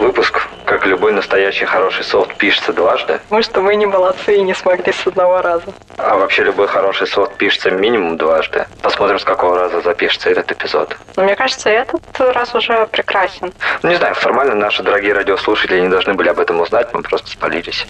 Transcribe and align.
выпуск. 0.00 0.48
Как 0.64 0.86
любой 0.86 1.12
настоящий 1.12 1.64
хороший 1.64 2.04
софт 2.04 2.36
пишется 2.36 2.72
дважды. 2.72 3.20
Может, 3.30 3.56
мы 3.56 3.76
не 3.76 3.86
молодцы 3.86 4.36
и 4.36 4.42
не 4.42 4.54
смогли 4.54 4.92
с 4.92 5.06
одного 5.06 5.42
раза. 5.42 5.66
А 5.98 6.16
вообще 6.16 6.44
любой 6.44 6.66
хороший 6.68 7.06
софт 7.06 7.36
пишется 7.36 7.70
минимум 7.70 8.16
дважды. 8.16 8.66
Посмотрим, 8.82 9.18
с 9.18 9.24
какого 9.24 9.58
раза 9.58 9.80
запишется 9.80 10.30
этот 10.30 10.52
эпизод. 10.52 10.96
Но 11.16 11.24
мне 11.24 11.36
кажется, 11.36 11.68
этот 11.68 12.02
раз 12.18 12.54
уже 12.54 12.86
прекрасен. 12.86 13.52
Ну, 13.82 13.90
не 13.90 13.96
знаю, 13.96 14.14
формально 14.14 14.54
наши 14.54 14.82
дорогие 14.82 15.12
радиослушатели 15.12 15.80
не 15.80 15.88
должны 15.88 16.14
были 16.14 16.28
об 16.28 16.40
этом 16.40 16.60
узнать, 16.60 16.92
мы 16.92 17.02
просто 17.02 17.30
спалились. 17.30 17.86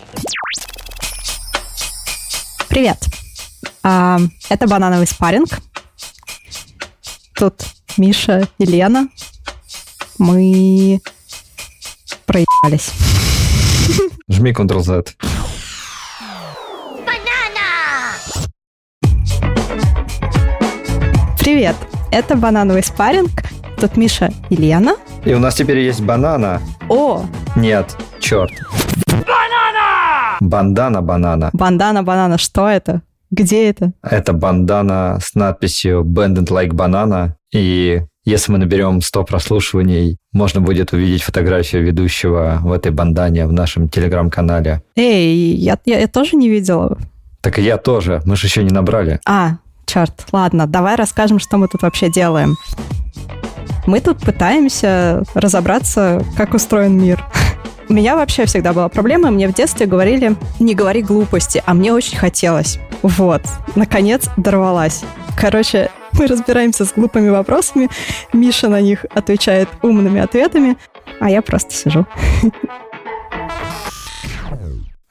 Привет. 2.69 2.99
А, 3.83 4.19
это 4.49 4.67
банановый 4.67 5.07
спарринг. 5.07 5.49
Тут 7.35 7.55
Миша 7.97 8.49
и 8.59 8.65
Лена. 8.65 9.09
Мы 10.19 11.01
проебались. 12.31 12.93
Жми 14.29 14.53
Ctrl-Z. 14.53 15.17
Привет. 21.41 21.75
Это 22.13 22.37
банановый 22.37 22.83
спарринг. 22.85 23.31
Тут 23.81 23.97
Миша 23.97 24.31
и 24.51 24.57
Лена. 24.57 24.95
И 25.25 25.35
у 25.35 25.39
нас 25.39 25.55
теперь 25.57 25.79
есть 25.79 26.03
банана. 26.03 26.61
О, 26.89 27.25
Нет, 27.57 27.97
черт. 28.21 28.53
Банана! 29.09 30.37
Бандана 30.41 31.03
банана. 31.03 31.51
бандана 31.53 32.03
банана. 32.03 32.39
Что 32.39 32.69
это? 32.69 33.03
Где 33.31 33.69
это? 33.71 33.93
Это 34.03 34.33
бандана 34.33 35.19
с 35.21 35.35
надписью 35.35 36.05
Bandit 36.05 36.49
Like 36.49 36.71
Banana. 36.73 37.33
И 37.53 38.03
если 38.25 38.53
мы 38.53 38.59
наберем 38.59 39.01
100 39.01 39.25
прослушиваний, 39.25 40.19
можно 40.33 40.61
будет 40.61 40.93
увидеть 40.93 41.23
фотографию 41.23 41.83
ведущего 41.83 42.59
в 42.63 42.73
этой 42.73 42.93
бандане 42.93 43.47
в 43.47 43.53
нашем 43.53 43.89
телеграм-канале. 43.89 44.83
Эй, 44.97 45.55
я, 45.55 45.79
я, 45.87 46.01
я 46.01 46.09
тоже 46.09 46.37
не 46.37 46.49
видела. 46.49 46.99
Так 47.41 47.59
и 47.59 47.63
я 47.63 47.79
тоже. 47.79 48.21
Мы 48.27 48.37
же 48.37 48.47
еще 48.47 48.63
не 48.63 48.71
набрали. 48.71 49.21
А, 49.27 49.57
черт, 49.87 50.27
ладно, 50.33 50.67
давай 50.67 50.97
расскажем, 50.97 51.39
что 51.39 51.57
мы 51.57 51.69
тут 51.69 51.83
вообще 51.83 52.11
делаем. 52.11 52.57
Мы 53.87 54.01
тут 54.01 54.19
пытаемся 54.19 55.25
разобраться, 55.35 56.23
как 56.37 56.55
устроен 56.55 56.99
мир. 56.99 57.25
У 57.89 57.93
меня 57.93 58.15
вообще 58.15 58.45
всегда 58.45 58.73
была 58.73 58.89
проблема, 58.89 59.31
мне 59.31 59.49
в 59.49 59.55
детстве 59.55 59.87
говорили, 59.87 60.37
не 60.61 60.75
говори 60.75 61.03
глупости, 61.03 61.61
а 61.67 61.75
мне 61.75 61.93
очень 61.93 62.17
хотелось. 62.17 62.79
Вот, 63.03 63.43
наконец 63.75 64.29
дорвалась. 64.37 65.03
Короче, 65.37 65.91
мы 66.13 66.27
разбираемся 66.27 66.85
с 66.85 66.93
глупыми 66.93 67.29
вопросами, 67.29 67.89
Миша 68.33 68.69
на 68.69 68.81
них 68.81 69.05
отвечает 69.15 69.69
умными 69.83 70.21
ответами, 70.21 70.77
а 71.21 71.31
я 71.31 71.43
просто 71.43 71.73
сижу. 71.75 72.07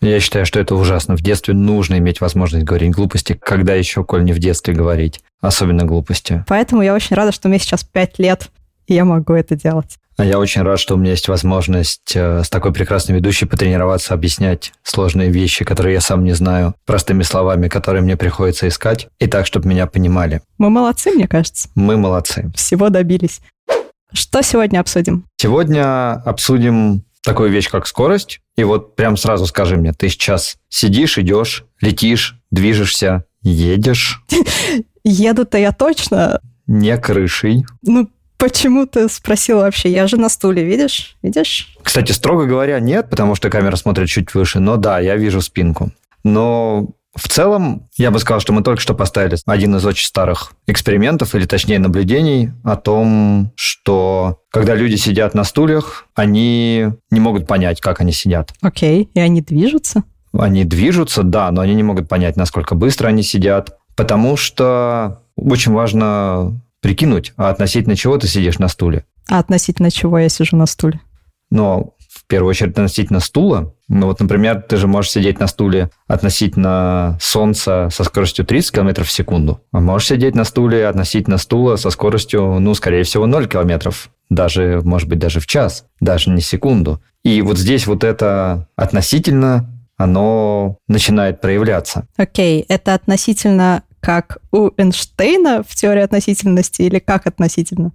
Я 0.02 0.22
считаю, 0.22 0.46
что 0.46 0.62
это 0.62 0.76
ужасно. 0.76 1.18
В 1.18 1.22
детстве 1.22 1.54
нужно 1.54 1.98
иметь 1.98 2.22
возможность 2.22 2.66
говорить 2.66 2.92
глупости. 2.92 3.34
Когда 3.34 3.74
еще, 3.74 4.06
коль 4.06 4.24
не 4.24 4.32
в 4.32 4.40
детстве 4.40 4.74
говорить? 4.74 5.20
Особенно 5.42 5.84
глупости. 5.84 6.46
Поэтому 6.48 6.82
я 6.82 6.94
очень 6.94 7.18
рада, 7.18 7.34
что 7.34 7.50
мне 7.50 7.60
сейчас 7.60 7.84
5 7.84 8.18
лет, 8.18 8.50
и 8.88 8.94
я 8.94 9.04
могу 9.04 9.34
это 9.34 9.56
делать. 9.56 9.98
Я 10.22 10.38
очень 10.38 10.64
рад, 10.64 10.80
что 10.80 10.96
у 10.96 10.98
меня 10.98 11.12
есть 11.12 11.30
возможность 11.30 12.12
э, 12.14 12.44
с 12.44 12.50
такой 12.50 12.74
прекрасной 12.74 13.16
ведущей 13.16 13.46
потренироваться, 13.46 14.14
объяснять 14.14 14.74
сложные 14.84 15.30
вещи, 15.30 15.64
которые 15.64 15.94
я 15.94 16.02
сам 16.02 16.26
не 16.26 16.34
знаю, 16.34 16.76
простыми 16.86 17.24
словами, 17.24 17.70
которые 17.70 18.02
мне 18.02 18.18
приходится 18.18 18.68
искать, 18.68 19.08
и 19.20 19.28
так, 19.28 19.46
чтобы 19.46 19.70
меня 19.70 19.88
понимали. 19.88 20.42
Мы 20.58 20.70
молодцы, 20.70 21.12
мне 21.12 21.28
кажется. 21.28 21.70
Мы 21.76 21.96
молодцы. 21.96 22.52
Всего 22.54 22.90
добились. 22.90 23.40
Что 24.12 24.42
сегодня 24.42 24.80
обсудим? 24.80 25.26
Сегодня 25.38 26.14
обсудим 26.14 27.04
такую 27.24 27.50
вещь, 27.50 27.70
как 27.70 27.88
скорость. 27.88 28.42
И 28.58 28.64
вот 28.66 28.98
прям 28.98 29.16
сразу 29.16 29.46
скажи 29.46 29.78
мне, 29.78 29.94
ты 29.94 30.10
сейчас 30.10 30.58
сидишь, 30.68 31.18
идешь, 31.18 31.64
летишь, 31.80 32.38
движешься, 32.52 33.24
едешь 33.42 34.22
Еду-то 35.06 35.58
я 35.58 35.72
точно. 35.72 36.42
не 36.68 36.98
крышей. 36.98 37.66
Ну, 37.84 38.10
почему 38.40 38.88
ты 38.88 39.08
спросил 39.10 39.60
вообще? 39.60 39.92
Я 39.92 40.08
же 40.08 40.18
на 40.18 40.30
стуле, 40.30 40.64
видишь? 40.64 41.18
Видишь? 41.22 41.76
Кстати, 41.84 42.12
строго 42.12 42.46
говоря, 42.46 42.80
нет, 42.80 43.10
потому 43.10 43.36
что 43.36 43.50
камера 43.50 43.76
смотрит 43.76 44.08
чуть 44.08 44.34
выше, 44.34 44.60
но 44.60 44.78
да, 44.78 45.00
я 45.00 45.16
вижу 45.18 45.42
спинку. 45.42 45.92
Но 46.24 46.88
в 47.16 47.28
целом, 47.28 47.88
я 47.98 48.12
бы 48.12 48.20
сказал, 48.20 48.40
что 48.40 48.54
мы 48.54 48.64
только 48.64 48.82
что 48.82 48.94
поставили 48.94 49.38
один 49.46 49.76
из 49.76 49.86
очень 49.86 50.06
старых 50.06 50.54
экспериментов, 50.68 51.36
или 51.36 51.46
точнее 51.46 51.80
наблюдений 51.80 52.52
о 52.64 52.76
том, 52.76 53.52
что 53.56 54.40
когда 54.52 54.76
люди 54.76 54.96
сидят 54.96 55.34
на 55.34 55.44
стульях, 55.44 56.06
они 56.16 56.88
не 57.12 57.20
могут 57.20 57.46
понять, 57.46 57.82
как 57.82 58.00
они 58.00 58.12
сидят. 58.12 58.54
Окей, 58.62 59.10
и 59.14 59.20
они 59.20 59.42
движутся? 59.42 60.04
Они 60.32 60.64
движутся, 60.64 61.24
да, 61.24 61.52
но 61.52 61.62
они 61.62 61.76
не 61.76 61.84
могут 61.84 62.08
понять, 62.08 62.38
насколько 62.38 62.76
быстро 62.76 63.08
они 63.08 63.24
сидят, 63.24 63.78
потому 63.96 64.38
что 64.38 65.24
очень 65.36 65.74
важно 65.74 66.62
прикинуть, 66.82 67.34
а 67.38 67.50
относительно 67.50 67.96
чего 67.96 68.18
ты 68.18 68.28
сидишь 68.28 68.60
на 68.60 68.68
стуле. 68.68 69.06
А 69.30 69.40
относительно 69.40 69.92
чего 69.92 70.18
я 70.20 70.30
сижу 70.30 70.56
на 70.56 70.66
стуле? 70.66 71.00
Но 71.52 71.94
в 72.10 72.26
первую 72.28 72.50
очередь 72.50 72.72
относительно 72.72 73.20
стула. 73.20 73.74
Ну 73.88 74.08
вот, 74.08 74.20
например, 74.20 74.62
ты 74.62 74.78
же 74.78 74.88
можешь 74.88 75.12
сидеть 75.12 75.40
на 75.40 75.48
стуле 75.48 75.90
относительно 76.08 77.18
солнца 77.22 77.90
со 77.92 78.04
скоростью 78.04 78.46
30 78.46 78.72
км 78.72 79.04
в 79.04 79.12
секунду, 79.12 79.62
а 79.72 79.80
можешь 79.80 80.10
сидеть 80.10 80.36
на 80.36 80.44
стуле 80.44 80.88
относительно 80.88 81.38
стула 81.38 81.76
со 81.76 81.90
скоростью, 81.90 82.60
ну, 82.60 82.74
скорее 82.76 83.04
всего, 83.04 83.26
0 83.26 83.48
км. 83.48 83.92
Даже, 84.30 84.82
может 84.84 85.08
быть, 85.08 85.20
даже 85.20 85.40
в 85.40 85.48
час, 85.48 85.86
даже 86.00 86.30
не 86.30 86.42
секунду. 86.42 87.02
И 87.24 87.42
вот 87.42 87.58
здесь 87.58 87.88
вот 87.88 88.04
это 88.04 88.68
относительно, 88.76 89.70
оно 89.98 90.78
начинает 90.88 91.42
проявляться. 91.42 92.08
Окей, 92.16 92.64
это 92.68 92.94
относительно 92.94 93.84
как 94.02 94.40
у 94.52 94.70
Эйнштейна 94.78 95.64
в 95.68 95.76
теории 95.76 96.02
относительности 96.02 96.84
или 96.84 97.00
как 97.00 97.28
относительно? 97.28 97.92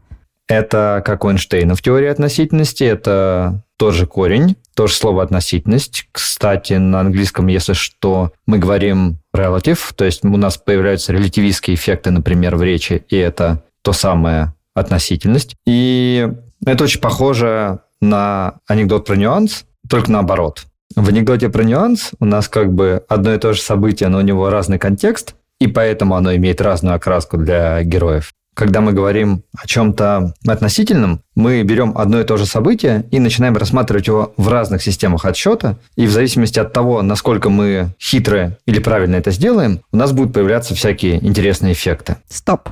Это 0.46 1.02
как 1.04 1.24
у 1.24 1.30
Эйнштейна 1.30 1.74
в 1.74 1.82
теории 1.82 2.08
относительности, 2.08 2.84
это 2.84 3.62
тоже 3.78 4.06
корень, 4.06 4.56
тоже 4.74 4.94
слово 4.94 5.22
относительность. 5.22 6.06
Кстати, 6.12 6.74
на 6.74 7.00
английском, 7.00 7.46
если 7.46 7.72
что, 7.72 8.32
мы 8.46 8.58
говорим 8.58 9.18
relative, 9.34 9.94
то 9.94 10.04
есть 10.04 10.24
у 10.24 10.36
нас 10.36 10.58
появляются 10.58 11.12
релятивистские 11.12 11.76
эффекты, 11.76 12.10
например, 12.10 12.56
в 12.56 12.62
речи, 12.62 13.04
и 13.08 13.16
это 13.16 13.64
то 13.82 13.92
самое 13.92 14.54
относительность. 14.74 15.56
И 15.66 16.28
это 16.66 16.84
очень 16.84 17.00
похоже 17.00 17.80
на 18.00 18.58
анекдот 18.66 19.06
про 19.06 19.16
нюанс, 19.16 19.64
только 19.88 20.10
наоборот. 20.10 20.66
В 20.94 21.08
анекдоте 21.08 21.48
про 21.48 21.64
нюанс 21.64 22.10
у 22.20 22.24
нас 22.24 22.48
как 22.48 22.72
бы 22.72 23.04
одно 23.08 23.34
и 23.34 23.38
то 23.38 23.52
же 23.52 23.60
событие, 23.60 24.08
но 24.08 24.18
у 24.18 24.22
него 24.22 24.50
разный 24.50 24.78
контекст, 24.78 25.34
и 25.64 25.66
поэтому 25.66 26.14
оно 26.14 26.34
имеет 26.36 26.60
разную 26.60 26.94
окраску 26.94 27.38
для 27.38 27.82
героев. 27.82 28.34
Когда 28.54 28.82
мы 28.82 28.92
говорим 28.92 29.42
о 29.56 29.66
чем-то 29.66 30.34
относительном, 30.46 31.22
мы 31.34 31.62
берем 31.62 31.96
одно 31.96 32.20
и 32.20 32.24
то 32.24 32.36
же 32.36 32.44
событие 32.44 33.04
и 33.10 33.18
начинаем 33.18 33.56
рассматривать 33.56 34.06
его 34.06 34.34
в 34.36 34.48
разных 34.48 34.82
системах 34.82 35.24
отсчета. 35.24 35.78
И 35.96 36.06
в 36.06 36.10
зависимости 36.10 36.60
от 36.60 36.72
того, 36.74 37.00
насколько 37.00 37.48
мы 37.48 37.94
хитро 37.98 38.58
или 38.66 38.78
правильно 38.78 39.16
это 39.16 39.30
сделаем, 39.30 39.80
у 39.90 39.96
нас 39.96 40.12
будут 40.12 40.34
появляться 40.34 40.74
всякие 40.74 41.24
интересные 41.26 41.72
эффекты. 41.72 42.16
Стоп. 42.28 42.68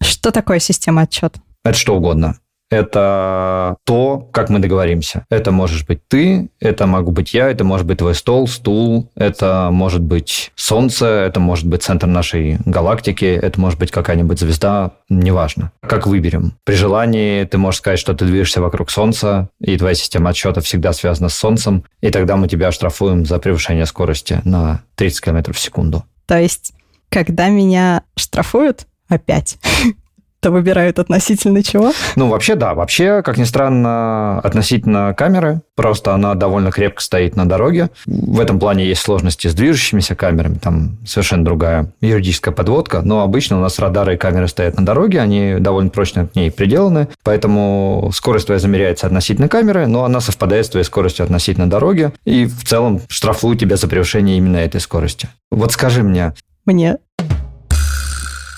Что 0.00 0.30
такое 0.30 0.58
система 0.60 1.02
отчета? 1.02 1.40
Это 1.62 1.78
что 1.78 1.94
угодно. 1.94 2.38
Это 2.70 3.76
то, 3.84 4.28
как 4.32 4.48
мы 4.48 4.60
договоримся. 4.60 5.24
Это 5.28 5.50
можешь 5.50 5.84
быть 5.86 6.00
ты, 6.08 6.50
это 6.60 6.86
могу 6.86 7.10
быть 7.10 7.34
я, 7.34 7.50
это 7.50 7.64
может 7.64 7.86
быть 7.86 7.98
твой 7.98 8.14
стол, 8.14 8.46
стул, 8.46 9.10
это 9.16 9.70
может 9.72 10.02
быть 10.02 10.52
солнце, 10.54 11.06
это 11.06 11.40
может 11.40 11.66
быть 11.66 11.82
центр 11.82 12.06
нашей 12.06 12.58
галактики, 12.64 13.24
это 13.24 13.60
может 13.60 13.78
быть 13.78 13.90
какая-нибудь 13.90 14.38
звезда, 14.38 14.92
неважно. 15.08 15.72
Как 15.82 16.06
выберем. 16.06 16.54
При 16.64 16.74
желании 16.74 17.44
ты 17.44 17.58
можешь 17.58 17.78
сказать, 17.78 17.98
что 17.98 18.14
ты 18.14 18.24
движешься 18.24 18.60
вокруг 18.60 18.90
солнца, 18.90 19.48
и 19.60 19.76
твоя 19.76 19.94
система 19.94 20.30
отсчета 20.30 20.60
всегда 20.60 20.92
связана 20.92 21.28
с 21.28 21.34
солнцем, 21.34 21.84
и 22.00 22.10
тогда 22.10 22.36
мы 22.36 22.46
тебя 22.48 22.68
оштрафуем 22.68 23.26
за 23.26 23.38
превышение 23.38 23.86
скорости 23.86 24.40
на 24.44 24.82
30 24.94 25.20
км 25.20 25.52
в 25.52 25.58
секунду. 25.58 26.04
То 26.26 26.38
есть, 26.38 26.72
когда 27.08 27.48
меня 27.48 28.02
штрафуют 28.16 28.86
опять, 29.08 29.58
то 30.40 30.50
выбирают 30.50 30.98
относительно 30.98 31.62
чего? 31.62 31.92
Ну, 32.16 32.28
вообще, 32.28 32.54
да. 32.54 32.74
Вообще, 32.74 33.22
как 33.22 33.36
ни 33.36 33.44
странно, 33.44 34.40
относительно 34.40 35.14
камеры, 35.14 35.60
просто 35.76 36.14
она 36.14 36.34
довольно 36.34 36.70
крепко 36.70 37.02
стоит 37.02 37.36
на 37.36 37.48
дороге. 37.48 37.90
В 38.06 38.40
этом 38.40 38.58
плане 38.58 38.86
есть 38.86 39.02
сложности 39.02 39.48
с 39.48 39.54
движущимися 39.54 40.14
камерами, 40.14 40.54
там 40.54 40.98
совершенно 41.06 41.44
другая 41.44 41.92
юридическая 42.00 42.54
подводка, 42.54 43.02
но 43.02 43.22
обычно 43.22 43.58
у 43.58 43.60
нас 43.60 43.78
радары 43.78 44.14
и 44.14 44.16
камеры 44.16 44.48
стоят 44.48 44.78
на 44.78 44.84
дороге, 44.84 45.20
они 45.20 45.56
довольно 45.58 45.90
прочно 45.90 46.26
к 46.26 46.34
ней 46.34 46.50
приделаны, 46.50 47.08
поэтому 47.22 48.10
скорость 48.14 48.46
твоя 48.46 48.58
замеряется 48.58 49.06
относительно 49.06 49.48
камеры, 49.48 49.86
но 49.86 50.04
она 50.04 50.20
совпадает 50.20 50.66
с 50.66 50.70
твоей 50.70 50.84
скоростью 50.84 51.24
относительно 51.24 51.68
дороги, 51.68 52.12
и 52.24 52.46
в 52.46 52.64
целом 52.64 53.00
штрафуют 53.08 53.60
тебя 53.60 53.76
за 53.76 53.88
превышение 53.88 54.38
именно 54.38 54.56
этой 54.56 54.80
скорости. 54.80 55.28
Вот 55.50 55.72
скажи 55.72 56.02
мне, 56.02 56.34
Мне, 56.66 56.98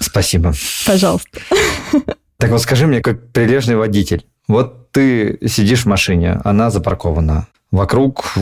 спасибо. 0.03 0.53
пожалуйста. 0.87 1.39
Так 2.39 2.51
вот 2.51 2.61
скажи 2.61 2.87
мне, 2.87 3.01
как 3.01 3.31
прилежный 3.31 3.77
водитель, 3.77 4.27
вот 4.49 4.91
ты 4.91 5.39
сидишь 5.47 5.83
в 5.83 5.87
машине, 5.87 6.41
она 6.45 6.71
запаркована, 6.71 7.47
вокруг, 7.73 8.35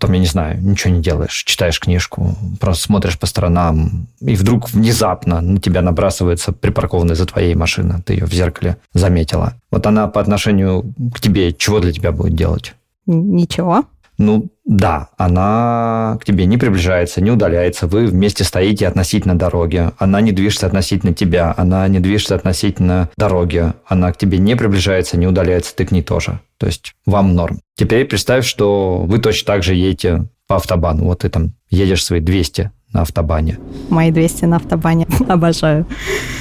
там, 0.00 0.12
я 0.12 0.18
не 0.18 0.26
знаю, 0.26 0.60
ничего 0.60 0.92
не 0.92 1.00
делаешь, 1.00 1.44
читаешь 1.44 1.80
книжку, 1.80 2.36
просто 2.60 2.84
смотришь 2.84 3.18
по 3.18 3.26
сторонам, 3.26 4.08
и 4.20 4.34
вдруг 4.34 4.70
внезапно 4.70 5.40
на 5.40 5.60
тебя 5.60 5.82
набрасывается 5.82 6.52
припаркованная 6.52 7.14
за 7.14 7.26
твоей 7.26 7.54
машина, 7.54 8.02
ты 8.04 8.14
ее 8.14 8.26
в 8.26 8.32
зеркале 8.32 8.76
заметила. 8.92 9.54
Вот 9.70 9.86
она 9.86 10.08
по 10.08 10.20
отношению 10.20 10.92
к 11.14 11.20
тебе, 11.20 11.52
чего 11.52 11.78
для 11.78 11.92
тебя 11.92 12.10
будет 12.10 12.34
делать? 12.34 12.74
Ничего. 13.06 13.84
Ну, 14.18 14.50
да, 14.64 15.08
она 15.16 16.18
к 16.20 16.24
тебе 16.24 16.44
не 16.46 16.58
приближается, 16.58 17.20
не 17.20 17.30
удаляется, 17.30 17.86
вы 17.86 18.06
вместе 18.06 18.44
стоите 18.44 18.86
относительно 18.86 19.36
дороги, 19.36 19.90
она 19.98 20.20
не 20.20 20.32
движется 20.32 20.66
относительно 20.66 21.14
тебя, 21.14 21.52
она 21.56 21.88
не 21.88 21.98
движется 21.98 22.34
относительно 22.34 23.08
дороги, 23.16 23.72
она 23.86 24.12
к 24.12 24.18
тебе 24.18 24.38
не 24.38 24.54
приближается, 24.54 25.16
не 25.16 25.26
удаляется, 25.26 25.74
ты 25.74 25.86
к 25.86 25.90
ней 25.90 26.02
тоже. 26.02 26.40
То 26.58 26.66
есть 26.66 26.94
вам 27.06 27.34
норм. 27.34 27.60
Теперь 27.76 28.04
представь, 28.04 28.44
что 28.44 29.04
вы 29.06 29.18
точно 29.18 29.46
так 29.46 29.62
же 29.62 29.74
едете 29.74 30.28
по 30.46 30.56
автобану. 30.56 31.04
Вот 31.04 31.20
ты 31.20 31.28
там 31.28 31.54
едешь 31.70 32.04
свои 32.04 32.20
200 32.20 32.70
на 32.92 33.02
автобане. 33.02 33.58
Мои 33.88 34.10
200 34.10 34.44
на 34.44 34.56
автобане. 34.56 35.06
Обожаю. 35.28 35.86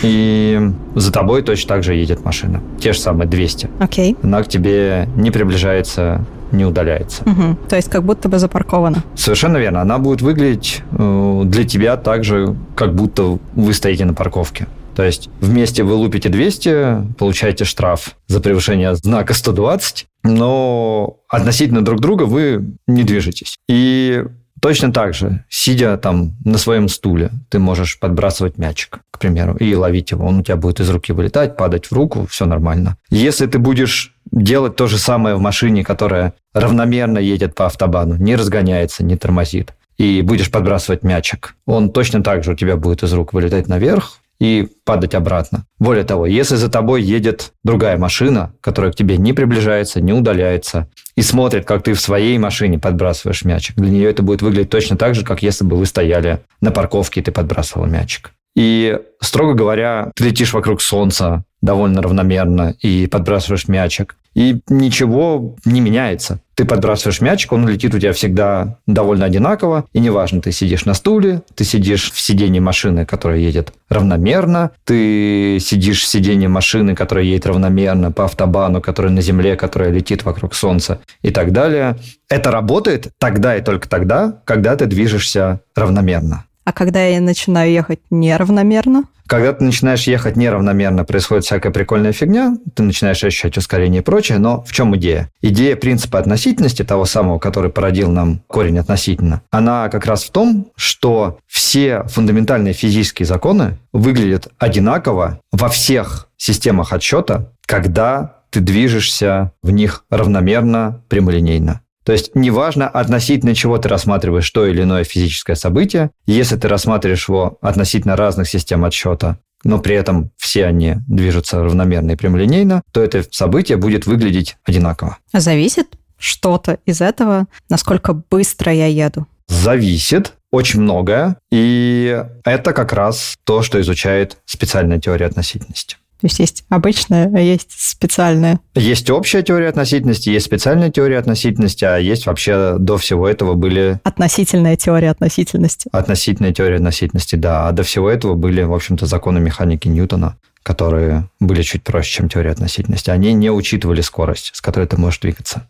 И 0.03 0.59
за 0.95 1.12
тобой 1.12 1.41
точно 1.41 1.69
так 1.69 1.83
же 1.83 1.95
едет 1.95 2.25
машина. 2.25 2.62
Те 2.79 2.94
же 2.94 3.00
самые 3.00 3.27
200. 3.27 3.69
Окей. 3.79 4.17
Она 4.21 4.44
к 4.44 4.47
тебе 4.47 5.07
не 5.15 5.31
приближается, 5.31 6.25
не 6.51 6.65
удаляется. 6.65 7.24
Угу. 7.24 7.57
То 7.69 7.75
есть 7.75 7.89
как 7.89 8.03
будто 8.03 8.30
бы 8.30 8.39
запаркована. 8.39 9.03
Совершенно 9.15 9.57
верно. 9.57 9.81
Она 9.81 9.98
будет 9.98 10.21
выглядеть 10.21 10.83
э, 10.92 11.42
для 11.45 11.63
тебя 11.63 11.98
так 11.98 12.24
же, 12.24 12.56
как 12.75 12.95
будто 12.95 13.39
вы 13.53 13.74
стоите 13.74 14.06
на 14.06 14.13
парковке. 14.13 14.68
То 14.95 15.03
есть 15.03 15.30
вместе 15.39 15.83
вы 15.83 15.94
лупите 15.94 16.30
200, 16.30 17.13
получаете 17.18 17.63
штраф 17.63 18.15
за 18.27 18.42
превышение 18.42 18.95
знака 18.95 19.33
120, 19.33 20.06
но 20.24 21.18
относительно 21.30 21.83
друг 21.83 22.01
друга 22.01 22.24
вы 22.24 22.75
не 22.88 23.03
движетесь. 23.03 23.57
И 23.69 24.24
Точно 24.62 24.94
так 24.94 25.16
же, 25.16 25.44
сидя 25.50 25.98
там 25.98 26.34
на 26.46 26.60
своем 26.60 26.88
стуле, 26.88 27.31
ты 27.50 27.58
можешь 27.58 28.00
подбрасывать 28.00 28.60
мячик, 28.60 29.00
к 29.10 29.18
примеру, 29.18 29.56
и 29.56 29.74
ловить 29.74 30.12
его. 30.12 30.25
Он 30.28 30.40
у 30.40 30.44
тебя 30.44 30.56
будет 30.56 30.80
из 30.80 30.90
руки 30.92 31.12
вылетать, 31.12 31.58
падать 31.58 31.88
в 31.88 31.94
руку, 31.94 32.28
все 32.30 32.46
нормально. 32.46 32.96
Если 33.10 33.48
ты 33.48 33.58
будешь 33.58 34.13
делать 34.31 34.75
то 34.75 34.86
же 34.86 35.00
самое 35.00 35.36
в 35.36 35.40
машине, 35.40 35.84
которая 35.84 36.34
равномерно 36.54 37.18
едет 37.18 37.56
по 37.56 37.66
автобану, 37.66 38.18
не 38.18 38.36
разгоняется, 38.36 39.04
не 39.04 39.18
тормозит, 39.18 39.74
и 39.98 40.22
будешь 40.22 40.52
подбрасывать 40.52 41.02
мячик, 41.02 41.56
он 41.66 41.92
точно 41.92 42.22
так 42.24 42.44
же 42.44 42.52
у 42.52 42.56
тебя 42.56 42.78
будет 42.78 43.02
из 43.02 43.13
рук 43.13 43.34
вылетать 43.34 43.68
наверх, 43.68 44.19
и 44.41 44.67
падать 44.85 45.13
обратно. 45.13 45.67
Более 45.77 46.03
того, 46.03 46.25
если 46.25 46.55
за 46.55 46.67
тобой 46.67 47.03
едет 47.03 47.53
другая 47.63 47.99
машина, 47.99 48.55
которая 48.59 48.91
к 48.91 48.95
тебе 48.95 49.17
не 49.17 49.33
приближается, 49.33 50.01
не 50.01 50.13
удаляется, 50.13 50.89
и 51.15 51.21
смотрит, 51.21 51.65
как 51.65 51.83
ты 51.83 51.93
в 51.93 52.01
своей 52.01 52.39
машине 52.39 52.79
подбрасываешь 52.79 53.45
мячик, 53.45 53.75
для 53.75 53.91
нее 53.91 54.09
это 54.09 54.23
будет 54.23 54.41
выглядеть 54.41 54.71
точно 54.71 54.97
так 54.97 55.13
же, 55.13 55.23
как 55.23 55.43
если 55.43 55.63
бы 55.63 55.77
вы 55.77 55.85
стояли 55.85 56.41
на 56.59 56.71
парковке 56.71 57.19
и 57.19 57.23
ты 57.23 57.31
подбрасывал 57.31 57.85
мячик. 57.85 58.31
И, 58.56 59.00
строго 59.21 59.53
говоря, 59.53 60.12
ты 60.15 60.25
летишь 60.25 60.53
вокруг 60.53 60.81
Солнца 60.81 61.45
довольно 61.62 62.01
равномерно 62.01 62.75
и 62.81 63.07
подбрасываешь 63.07 63.68
мячик 63.68 64.15
и 64.33 64.62
ничего 64.69 65.56
не 65.65 65.81
меняется. 65.81 66.39
Ты 66.56 66.65
подбрасываешь 66.65 67.21
мячик, 67.21 67.51
он 67.51 67.68
летит 67.68 67.94
у 67.94 68.00
тебя 68.00 68.13
всегда 68.13 68.77
довольно 68.88 69.25
одинаково, 69.25 69.86
и 69.94 70.00
неважно, 70.00 70.42
ты 70.42 70.51
сидишь 70.51 70.86
на 70.86 70.94
стуле, 70.94 71.42
ты 71.56 71.63
сидишь 71.63 72.12
в 72.12 72.19
сидении 72.19 72.59
машины, 72.59 73.06
которая 73.06 73.39
едет 73.39 73.74
равномерно, 73.89 74.71
ты 74.86 75.57
сидишь 75.59 76.01
в 76.01 76.07
сидении 76.07 76.48
машины, 76.48 76.95
которая 76.95 77.25
едет 77.25 77.48
равномерно 77.48 78.12
по 78.12 78.25
автобану, 78.25 78.80
которая 78.80 79.12
на 79.12 79.21
земле, 79.21 79.56
которая 79.56 79.92
летит 79.92 80.24
вокруг 80.24 80.53
Солнца 80.53 81.01
и 81.21 81.31
так 81.31 81.51
далее. 81.51 81.98
Это 82.30 82.51
работает 82.51 83.09
тогда 83.18 83.57
и 83.57 83.62
только 83.62 83.89
тогда, 83.89 84.42
когда 84.45 84.75
ты 84.75 84.86
движешься 84.86 85.62
равномерно. 85.75 86.45
А 86.63 86.74
когда 86.74 87.04
я 87.06 87.19
начинаю 87.22 87.72
ехать 87.72 88.00
неравномерно? 88.10 89.06
Когда 89.28 89.54
ты 89.54 89.63
начинаешь 89.63 90.08
ехать 90.08 90.36
неравномерно, 90.36 91.06
происходит 91.06 91.46
всякая 91.46 91.72
прикольная 91.72 92.12
фигня, 92.12 92.58
ты 92.75 92.84
начинаешь 92.84 93.24
ощущать 93.24 93.58
ускорение 93.58 94.02
и 94.02 94.04
прочее, 94.04 94.40
но 94.40 94.62
в 94.63 94.74
чем 94.74 94.96
идея? 94.98 95.30
Идея 95.42 95.78
принципа 95.78 96.19
относительности, 96.19 96.84
того 96.84 97.06
самого, 97.06 97.40
который 97.40 97.72
породил 97.72 98.12
нам 98.12 98.42
корень 98.48 98.78
относительно, 98.78 99.42
она 99.50 99.88
как 99.88 100.06
раз 100.06 100.25
в 100.25 100.31
том, 100.31 100.72
что 100.75 101.40
все 101.48 102.04
фундаментальные 102.10 102.74
физические 102.74 103.25
законы 103.25 103.78
выглядят 103.94 104.50
одинаково 104.60 105.40
во 105.54 105.69
всех 105.69 106.28
системах 106.36 106.92
отсчета, 106.92 107.54
когда 107.66 108.42
ты 108.50 108.60
движешься 108.60 109.54
в 109.63 109.72
них 109.72 110.04
равномерно, 110.10 111.04
прямолинейно. 111.08 111.81
То 112.03 112.12
есть 112.13 112.31
неважно 112.36 112.88
относительно 112.88 113.53
чего 113.56 113.77
ты 113.77 113.89
рассматриваешь 113.89 114.50
то 114.50 114.65
или 114.65 114.81
иное 114.81 115.03
физическое 115.03 115.56
событие, 115.56 116.12
если 116.25 116.56
ты 116.56 116.68
рассматриваешь 116.68 117.27
его 117.27 117.57
относительно 117.62 118.15
разных 118.15 118.50
систем 118.50 118.83
отсчета, 118.86 119.38
но 119.63 119.80
при 119.80 119.95
этом 119.95 120.31
все 120.38 120.65
они 120.65 120.95
движутся 121.07 121.63
равномерно 121.63 122.12
и 122.12 122.15
прямолинейно, 122.15 122.81
то 122.92 123.01
это 123.01 123.24
событие 123.30 123.77
будет 123.77 124.07
выглядеть 124.07 124.57
одинаково. 124.65 125.18
Зависит 125.33 125.88
что-то 126.18 126.80
из 126.86 127.01
этого, 127.01 127.48
насколько 127.69 128.13
быстро 128.13 128.74
я 128.74 128.88
еду? 128.88 129.27
Зависит 129.48 130.33
очень 130.51 130.81
многое, 130.81 131.38
и 131.51 132.24
это 132.44 132.74
как 132.74 132.94
раз 132.94 133.38
то, 133.44 133.62
что 133.63 133.80
изучает 133.81 134.38
специальная 134.45 135.00
теория 135.00 135.25
относительности. 135.25 135.98
То 136.21 136.27
есть 136.27 136.38
есть 136.38 136.65
обычная, 136.69 137.31
а 137.33 137.39
есть 137.39 137.71
специальная. 137.71 138.59
Есть 138.75 139.09
общая 139.09 139.41
теория 139.41 139.69
относительности, 139.69 140.29
есть 140.29 140.45
специальная 140.45 140.91
теория 140.91 141.18
относительности, 141.18 141.83
а 141.83 141.97
есть 141.97 142.27
вообще 142.27 142.75
до 142.77 143.00
всего 143.00 143.27
этого 143.27 143.56
были... 143.56 144.00
Относительная 144.03 144.75
теория 144.75 145.09
относительности. 145.09 145.89
Относительная 145.91 146.53
теория 146.53 146.75
относительности, 146.75 147.35
да. 147.35 147.68
А 147.68 147.71
до 147.71 147.81
всего 147.81 148.07
этого 148.07 148.35
были, 148.35 148.62
в 148.62 148.73
общем-то, 148.73 149.07
законы 149.07 149.39
механики 149.39 149.88
Ньютона, 149.88 150.38
которые 150.62 151.27
были 151.39 151.63
чуть 151.63 151.83
проще, 151.83 152.18
чем 152.18 152.29
теория 152.29 152.51
относительности. 152.51 153.09
Они 153.09 153.33
не 153.33 153.50
учитывали 153.50 154.01
скорость, 154.01 154.51
с 154.53 154.62
которой 154.62 154.85
ты 154.85 154.97
можешь 154.97 155.19
двигаться. 155.21 155.67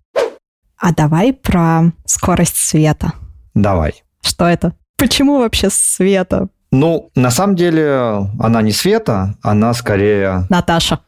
А 0.78 0.94
давай 0.94 1.32
про 1.32 1.94
скорость 2.06 2.58
света. 2.58 3.14
Давай. 3.54 4.04
Что 4.22 4.46
это? 4.46 4.74
Почему 4.98 5.40
вообще 5.40 5.70
света? 5.72 6.50
Ну, 6.72 7.10
на 7.16 7.32
самом 7.32 7.56
деле, 7.56 8.30
она 8.40 8.62
не 8.62 8.72
Света, 8.72 9.36
она 9.42 9.74
скорее... 9.74 10.46
Наташа. 10.50 11.00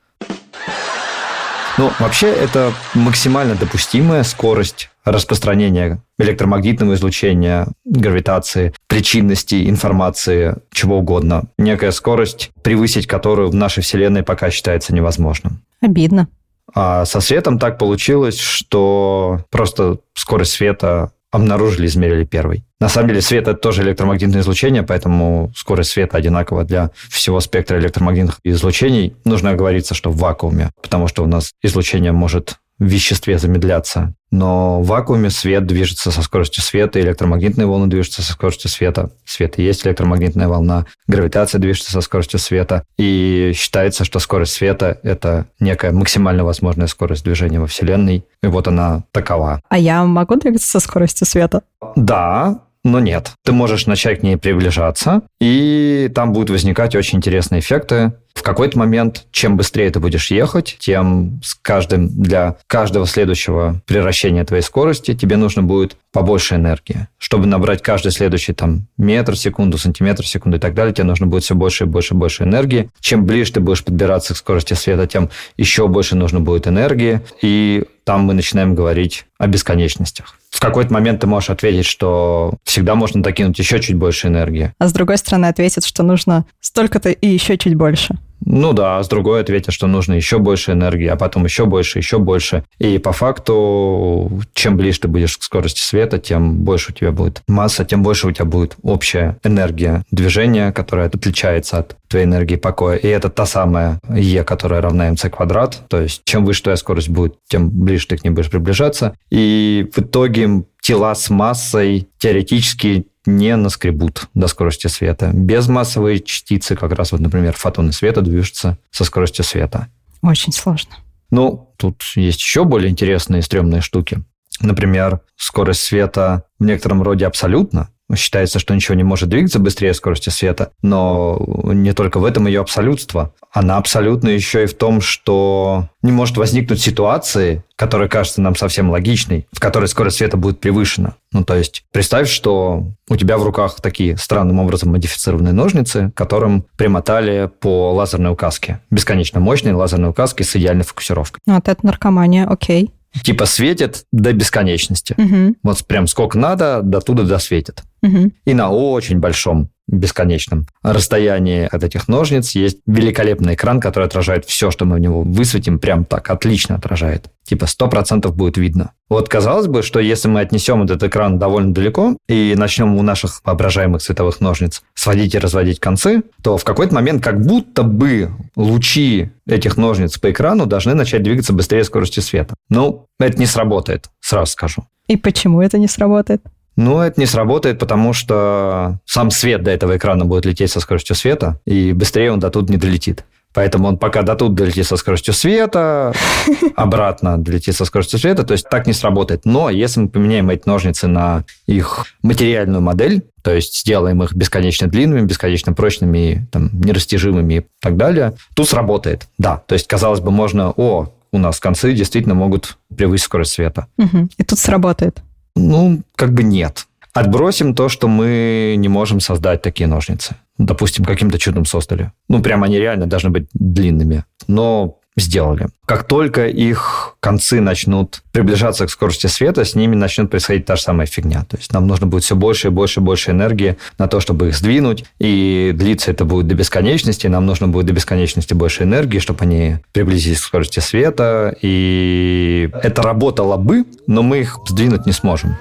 Ну, 1.78 1.90
вообще, 2.00 2.28
это 2.28 2.72
максимально 2.94 3.56
допустимая 3.56 4.24
скорость 4.24 4.90
распространения 5.06 6.02
электромагнитного 6.20 6.94
излучения, 6.94 7.68
гравитации, 7.84 8.74
причинности, 8.88 9.68
информации, 9.70 10.58
чего 10.72 11.00
угодно. 11.00 11.46
Некая 11.58 11.92
скорость, 11.92 12.52
превысить 12.62 13.08
которую 13.08 13.50
в 13.50 13.56
нашей 13.56 13.82
Вселенной 13.82 14.24
пока 14.24 14.52
считается 14.52 14.94
невозможным. 14.94 15.64
Обидно. 15.82 16.28
А 16.76 17.06
со 17.06 17.22
светом 17.22 17.58
так 17.58 17.78
получилось, 17.78 18.40
что 18.40 19.42
просто 19.50 19.98
скорость 20.14 20.54
света 20.54 21.12
обнаружили, 21.34 21.88
измерили 21.88 22.26
первый. 22.26 22.64
На 22.80 22.90
самом 22.90 23.08
деле 23.08 23.22
свет– 23.22 23.48
это 23.48 23.56
тоже 23.56 23.82
электромагнитное 23.82 24.42
излучение, 24.42 24.84
поэтому 24.84 25.52
скорость 25.56 25.90
света 25.90 26.18
одинакова 26.18 26.64
для 26.64 26.92
всего 27.10 27.40
спектра 27.40 27.80
электромагнитных 27.80 28.40
излучений. 28.44 29.16
Нужно 29.26 29.50
оговориться, 29.50 29.96
что 29.96 30.12
в 30.12 30.18
вакууме, 30.18 30.70
потому 30.82 31.08
что 31.08 31.24
у 31.24 31.26
нас 31.26 31.54
излучение 31.64 32.12
может 32.12 32.58
в 32.80 32.86
веществе 32.86 33.38
замедляться. 33.38 34.14
Но 34.32 34.82
в 34.82 34.88
вакууме 34.88 35.30
свет 35.30 35.68
движется 35.68 36.10
со 36.10 36.24
скоростью 36.24 36.64
света, 36.64 37.00
электромагнитные 37.00 37.68
волны 37.68 37.88
движутся 37.88 38.24
со 38.24 38.34
скоростью 38.34 38.70
света. 38.70 39.12
Свет 39.26 39.60
и 39.60 39.64
есть 39.64 39.86
электромагнитная 39.86 40.48
волна, 40.48 40.88
гравитация 41.08 41.60
движется 41.60 41.92
со 41.92 42.02
скоростью 42.02 42.40
света. 42.40 42.84
И 42.98 43.52
считается, 43.56 44.04
что 44.04 44.18
скорость 44.18 44.54
света– 44.54 45.00
это 45.04 45.46
некая 45.60 45.92
максимально 45.92 46.44
возможная 46.44 46.88
скорость 46.88 47.24
движения 47.24 47.60
во 47.60 47.68
Вселенной. 47.68 48.26
И 48.42 48.48
вот 48.48 48.68
она 48.68 49.04
такова. 49.12 49.62
А 49.70 49.78
я 49.78 50.04
могу 50.04 50.36
двигаться 50.36 50.68
со 50.68 50.80
скоростью 50.80 51.28
света? 51.28 51.62
Да, 51.96 52.62
но 52.84 53.00
нет. 53.00 53.32
Ты 53.44 53.54
можешь 53.54 53.86
начать 53.86 54.20
к 54.20 54.24
ней 54.24 54.38
приближаться, 54.38 55.22
и 55.40 56.12
там 56.14 56.34
будут 56.34 56.50
возникать 56.50 56.96
очень 56.96 57.18
интересные 57.18 57.62
эффекты. 57.62 58.14
В 58.34 58.42
какой-то 58.42 58.78
момент, 58.78 59.26
чем 59.32 59.56
быстрее 59.56 59.90
ты 59.92 60.00
будешь 60.00 60.32
ехать, 60.32 60.76
тем 60.80 61.40
с 61.44 61.56
каждым 61.56 62.10
для 62.10 62.58
каждого 62.68 63.06
следующего 63.06 63.82
превращения 63.86 64.44
твоей 64.44 64.64
скорости 64.64 65.14
тебе 65.14 65.38
нужно 65.38 65.64
будет 65.64 65.96
побольше 66.12 66.56
энергии. 66.56 67.08
Чтобы 67.20 67.46
набрать 67.46 67.82
каждый 67.82 68.12
следующий 68.12 68.54
там 68.54 68.88
метр 68.98 69.34
в 69.34 69.38
секунду, 69.38 69.78
сантиметр 69.78 70.24
в 70.24 70.28
секунду 70.28 70.58
и 70.58 70.60
так 70.60 70.74
далее, 70.74 70.94
тебе 70.94 71.06
нужно 71.06 71.28
будет 71.28 71.44
все 71.44 71.56
больше 71.56 71.86
и 71.86 71.88
больше 71.88 72.16
и 72.16 72.18
больше 72.18 72.44
энергии. 72.44 72.90
Чем 73.00 73.26
ближе 73.26 73.54
ты 73.54 73.60
будешь 73.60 73.84
подбираться 73.84 74.34
к 74.34 74.38
скорости 74.38 74.74
света, 74.74 75.08
тем 75.08 75.30
еще 75.56 75.88
больше 75.88 76.16
нужно 76.16 76.42
будет 76.42 76.68
энергии. 76.68 77.22
И 77.42 77.86
там 78.04 78.22
мы 78.22 78.34
начинаем 78.34 78.76
говорить 78.76 79.26
о 79.38 79.48
бесконечностях 79.48 80.38
в 80.54 80.60
какой-то 80.60 80.94
момент 80.94 81.20
ты 81.20 81.28
можешь 81.28 81.50
ответить, 81.50 81.86
что 81.86 82.54
всегда 82.64 82.94
можно 82.94 83.24
докинуть 83.24 83.58
еще 83.58 83.80
чуть 83.82 83.96
больше 83.96 84.28
энергии. 84.28 84.72
А 84.78 84.88
с 84.88 84.94
другой 84.94 85.18
стороны 85.18 85.48
ответит, 85.48 85.84
что 85.84 86.04
нужно 86.04 86.46
столько-то 86.62 87.10
и 87.10 87.28
еще 87.28 87.58
чуть 87.58 87.74
больше. 87.74 88.20
Ну 88.46 88.74
да, 88.74 88.98
а 88.98 89.04
с 89.04 89.08
другой 89.08 89.42
ответят, 89.42 89.74
что 89.74 89.88
нужно 89.88 90.14
еще 90.14 90.40
больше 90.40 90.72
энергии, 90.72 91.08
а 91.08 91.16
потом 91.16 91.46
еще 91.46 91.66
больше, 91.66 92.00
еще 92.00 92.20
больше. 92.20 92.64
И 92.80 92.98
по 92.98 93.12
факту, 93.12 94.42
чем 94.54 94.78
ближе 94.78 95.02
ты 95.02 95.08
будешь 95.08 95.38
к 95.38 95.44
скорости 95.44 95.82
света, 95.82 96.20
тем 96.20 96.64
больше 96.64 96.92
у 96.92 96.94
тебя 96.94 97.12
будет 97.12 97.42
масса, 97.48 97.86
тем 97.86 98.04
больше 98.04 98.28
у 98.28 98.32
тебя 98.32 98.46
будет 98.46 98.76
общая 98.82 99.38
энергия 99.44 100.04
движения, 100.12 100.72
которая 100.72 101.08
отличается 101.08 101.78
от 101.78 101.96
твоей 102.08 102.26
энергии 102.26 102.56
покоя. 102.56 102.98
И 102.98 103.08
это 103.08 103.30
та 103.30 103.46
самая 103.46 104.00
Е, 104.10 104.44
которая 104.44 104.82
равна 104.82 105.12
МЦ 105.12 105.26
квадрат. 105.32 105.82
То 105.88 106.02
есть 106.02 106.22
чем 106.26 106.46
выше 106.46 106.64
твоя 106.64 106.78
скорость 106.78 107.10
будет, 107.10 107.36
тем 107.48 107.70
ближе 107.70 108.08
ты 108.08 108.18
к 108.18 108.24
ней 108.24 108.30
будешь 108.30 108.50
приближаться. 108.50 109.16
И 109.30 109.90
в 109.94 110.00
итоге 110.00 110.64
тела 110.82 111.16
с 111.16 111.30
массой 111.30 112.10
теоретически 112.20 113.08
не 113.26 113.56
наскребут 113.56 114.28
до 114.34 114.48
скорости 114.48 114.88
света. 114.88 115.32
Безмассовые 115.34 116.20
частицы, 116.20 116.76
как 116.76 116.92
раз 116.94 117.12
вот, 117.12 117.22
например, 117.22 117.54
фотоны 117.54 117.92
света 117.92 118.22
движутся 118.22 118.78
со 118.92 119.04
скоростью 119.04 119.46
света. 119.46 119.88
Очень 120.22 120.54
сложно. 120.54 120.96
Ну, 121.32 121.74
тут 121.78 122.04
есть 122.16 122.40
еще 122.40 122.64
более 122.64 122.90
интересные 122.90 123.42
стрёмные 123.42 123.82
штуки. 123.82 124.24
Например, 124.60 125.22
скорость 125.36 125.82
света 125.82 126.44
в 126.60 126.64
некотором 126.64 127.02
роде 127.02 127.26
абсолютно, 127.26 127.90
Считается, 128.16 128.60
что 128.60 128.76
ничего 128.76 128.96
не 128.96 129.04
может 129.04 129.30
двигаться 129.30 129.60
быстрее 129.60 129.94
скорости 129.94 130.30
света, 130.30 130.72
но 130.82 131.44
не 131.66 131.94
только 131.94 132.20
в 132.20 132.26
этом 132.26 132.48
ее 132.48 132.62
абсолютство. 132.62 133.34
Она 133.52 133.78
абсолютно 133.78 134.30
еще 134.30 134.64
и 134.64 134.68
в 134.68 134.74
том, 134.76 135.02
что 135.02 135.88
не 136.02 136.12
может 136.12 136.38
возникнуть 136.38 136.82
ситуации, 136.82 137.64
которая 137.76 138.08
кажется 138.08 138.42
нам 138.42 138.56
совсем 138.56 138.90
логичной, 138.90 139.48
в 139.52 139.60
которой 139.60 139.86
скорость 139.86 140.18
света 140.18 140.38
будет 140.38 140.60
превышена. 140.60 141.16
Ну, 141.32 141.44
то 141.44 141.56
есть, 141.56 141.86
представь, 141.92 142.30
что 142.30 142.84
у 143.10 143.16
тебя 143.16 143.38
в 143.38 143.44
руках 143.44 143.82
такие 143.82 144.18
странным 144.18 144.60
образом 144.60 144.92
модифицированные 144.92 145.54
ножницы, 145.54 146.12
которым 146.16 146.66
примотали 146.78 147.50
по 147.60 147.94
лазерной 147.94 148.32
указке. 148.32 148.80
Бесконечно 148.92 149.40
мощной 149.40 149.74
лазерной 149.74 150.10
указке 150.10 150.44
с 150.44 150.56
идеальной 150.56 150.84
фокусировкой. 150.84 151.40
Ну, 151.46 151.56
вот 151.56 151.68
это 151.68 151.86
наркомания, 151.86 152.48
окей. 152.48 152.92
Типа 153.22 153.46
светит 153.46 154.06
до 154.12 154.34
бесконечности. 154.34 155.14
Угу. 155.18 155.56
Вот 155.64 155.86
прям 155.86 156.08
сколько 156.08 156.38
надо, 156.38 156.82
до 156.82 157.00
туда 157.00 157.24
досветит. 157.24 157.84
Угу. 158.02 158.32
И 158.46 158.54
на 158.54 158.72
очень 158.72 159.20
большом 159.20 159.70
бесконечном 159.88 160.68
расстоянии 160.82 161.68
от 161.70 161.84
этих 161.84 162.08
ножниц 162.08 162.52
есть 162.52 162.80
великолепный 162.86 163.56
экран, 163.56 163.80
который 163.80 164.06
отражает 164.06 164.46
все, 164.46 164.72
что 164.72 164.86
мы 164.86 164.96
в 164.96 165.00
него 165.00 165.24
высветим, 165.24 165.80
прям 165.80 166.06
так, 166.06 166.30
отлично 166.30 166.76
отражает. 166.76 167.30
Типа 167.44 167.66
100% 167.66 168.32
будет 168.32 168.58
видно. 168.58 168.92
Вот 169.10 169.28
казалось 169.28 169.68
бы, 169.68 169.84
что 169.84 170.00
если 170.00 170.30
мы 170.30 170.40
отнесем 170.40 170.82
этот 170.84 171.04
экран 171.04 171.38
довольно 171.38 171.74
далеко 171.74 172.18
и 172.28 172.56
начнем 172.58 172.96
у 172.96 173.04
наших 173.04 173.42
воображаемых 173.44 174.02
световых 174.02 174.40
ножниц 174.40 174.82
сводить 174.94 175.36
и 175.36 175.40
разводить 175.40 175.80
концы, 175.80 176.24
то 176.42 176.58
в 176.58 176.64
какой-то 176.64 176.96
момент 176.96 177.22
как 177.24 177.46
будто 177.46 177.84
бы 177.84 178.32
лучи 178.56 179.30
этих 179.46 179.76
ножниц 179.76 180.18
по 180.18 180.32
экрану 180.32 180.66
должны 180.66 180.94
начать 180.94 181.24
двигаться 181.24 181.52
быстрее 181.52 181.84
скорости 181.84 182.22
света. 182.22 182.56
Ну, 182.70 183.08
это 183.20 183.38
не 183.38 183.46
сработает, 183.46 184.10
сразу 184.22 184.54
скажу. 184.54 184.86
И 185.08 185.18
почему 185.18 185.62
это 185.62 185.78
не 185.78 185.88
сработает? 185.88 186.42
Ну, 186.76 187.00
это 187.00 187.20
не 187.20 187.26
сработает, 187.26 187.80
потому 187.80 188.14
что 188.14 189.00
сам 189.06 189.32
свет 189.32 189.64
до 189.64 189.72
этого 189.72 189.98
экрана 189.98 190.26
будет 190.26 190.46
лететь 190.46 190.72
со 190.72 190.80
скоростью 190.80 191.16
света, 191.16 191.60
и 191.66 191.94
быстрее 191.94 192.32
он 192.32 192.40
до 192.40 192.50
тут 192.50 192.70
не 192.70 192.78
долетит. 192.78 193.26
Поэтому 193.54 193.88
он 193.88 193.98
пока 193.98 194.24
до 194.24 194.36
тут 194.36 194.56
долетит 194.56 194.88
со 194.88 194.98
скоростью 194.98 195.34
света, 195.34 196.14
обратно 196.76 197.38
долетит 197.38 197.76
со 197.76 197.86
скоростью 197.86 198.20
света, 198.20 198.44
то 198.44 198.54
есть 198.54 198.68
так 198.68 198.88
не 198.88 198.94
сработает. 198.94 199.46
Но 199.46 199.70
если 199.70 200.02
мы 200.02 200.10
поменяем 200.10 200.50
эти 200.50 200.68
ножницы 200.68 201.08
на 201.08 201.46
их 201.68 202.08
материальную 202.24 202.82
модель, 202.82 203.24
то 203.44 203.54
есть 203.54 203.78
сделаем 203.80 204.24
их 204.24 204.34
бесконечно 204.34 204.88
длинными, 204.88 205.26
бесконечно 205.26 205.74
прочными, 205.74 206.48
там, 206.52 206.72
нерастяжимыми 206.74 207.54
и 207.54 207.66
так 207.80 207.96
далее, 207.96 208.34
тут 208.56 208.70
сработает. 208.70 209.28
Да, 209.38 209.62
то 209.68 209.74
есть, 209.74 209.88
казалось 209.88 210.20
бы, 210.20 210.32
можно, 210.32 210.72
о, 210.72 211.14
у 211.32 211.38
нас 211.38 211.60
концы 211.60 211.94
действительно 211.94 212.36
могут 212.36 212.78
превысить 212.96 213.26
скорость 213.26 213.54
света. 213.54 213.88
Угу. 213.98 214.30
И 214.38 214.44
тут 214.44 214.58
сработает. 214.58 215.22
Ну, 215.56 216.02
как 216.16 216.34
бы 216.34 216.44
нет. 216.44 216.88
Отбросим 217.14 217.76
то, 217.76 217.90
что 217.90 218.08
мы 218.08 218.74
не 218.78 218.88
можем 218.88 219.20
создать 219.20 219.62
такие 219.62 219.88
ножницы. 219.88 220.36
Допустим, 220.58 221.06
каким-то 221.06 221.38
чудом 221.38 221.66
создали. 221.66 222.12
Ну, 222.28 222.42
прям 222.42 222.64
они 222.64 222.78
реально 222.78 223.06
должны 223.06 223.30
быть 223.30 223.48
длинными. 223.54 224.26
Но 224.48 225.00
сделали. 225.16 225.68
Как 225.86 226.04
только 226.06 226.48
их 226.48 227.16
концы 227.20 227.62
начнут 227.62 228.24
приближаться 228.32 228.88
к 228.88 228.90
скорости 228.90 229.28
света, 229.28 229.66
с 229.66 229.76
ними 229.76 229.96
начнет 229.96 230.30
происходить 230.30 230.66
та 230.66 230.76
же 230.76 230.82
самая 230.82 231.08
фигня. 231.08 231.44
То 231.44 231.58
есть 231.58 231.74
нам 231.74 231.88
нужно 231.88 232.08
будет 232.08 232.24
все 232.24 232.36
больше 232.36 232.68
и 232.68 232.72
больше 232.72 233.00
и 233.00 233.04
больше 233.04 233.32
энергии 233.32 233.78
на 233.98 234.08
то, 234.08 234.20
чтобы 234.20 234.50
их 234.50 234.56
сдвинуть, 234.56 235.06
и 235.20 235.72
длиться 235.76 236.12
это 236.12 236.26
будет 236.26 236.48
до 236.48 236.56
бесконечности, 236.56 237.28
нам 237.28 237.46
нужно 237.46 237.68
будет 237.68 237.86
до 237.86 237.94
бесконечности 237.94 238.54
больше 238.54 238.84
энергии, 238.84 239.20
чтобы 239.20 239.44
они 239.44 239.78
приблизились 239.92 240.40
к 240.40 240.44
скорости 240.44 240.80
света, 240.80 241.56
и 241.62 242.70
это 242.74 243.02
работало 243.02 243.58
бы, 243.58 243.86
но 244.08 244.24
мы 244.24 244.40
их 244.40 244.58
сдвинуть 244.68 245.06
не 245.06 245.12
сможем. 245.12 245.58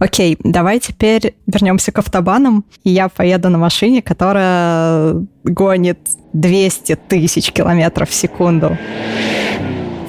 Окей, 0.00 0.38
давай 0.42 0.80
теперь 0.80 1.36
вернемся 1.46 1.92
к 1.92 1.98
автобанам, 1.98 2.64
и 2.84 2.90
я 2.90 3.10
поеду 3.10 3.50
на 3.50 3.58
машине, 3.58 4.00
которая 4.00 5.14
гонит 5.44 5.98
200 6.32 6.96
тысяч 7.06 7.52
километров 7.52 8.08
в 8.08 8.14
секунду. 8.14 8.78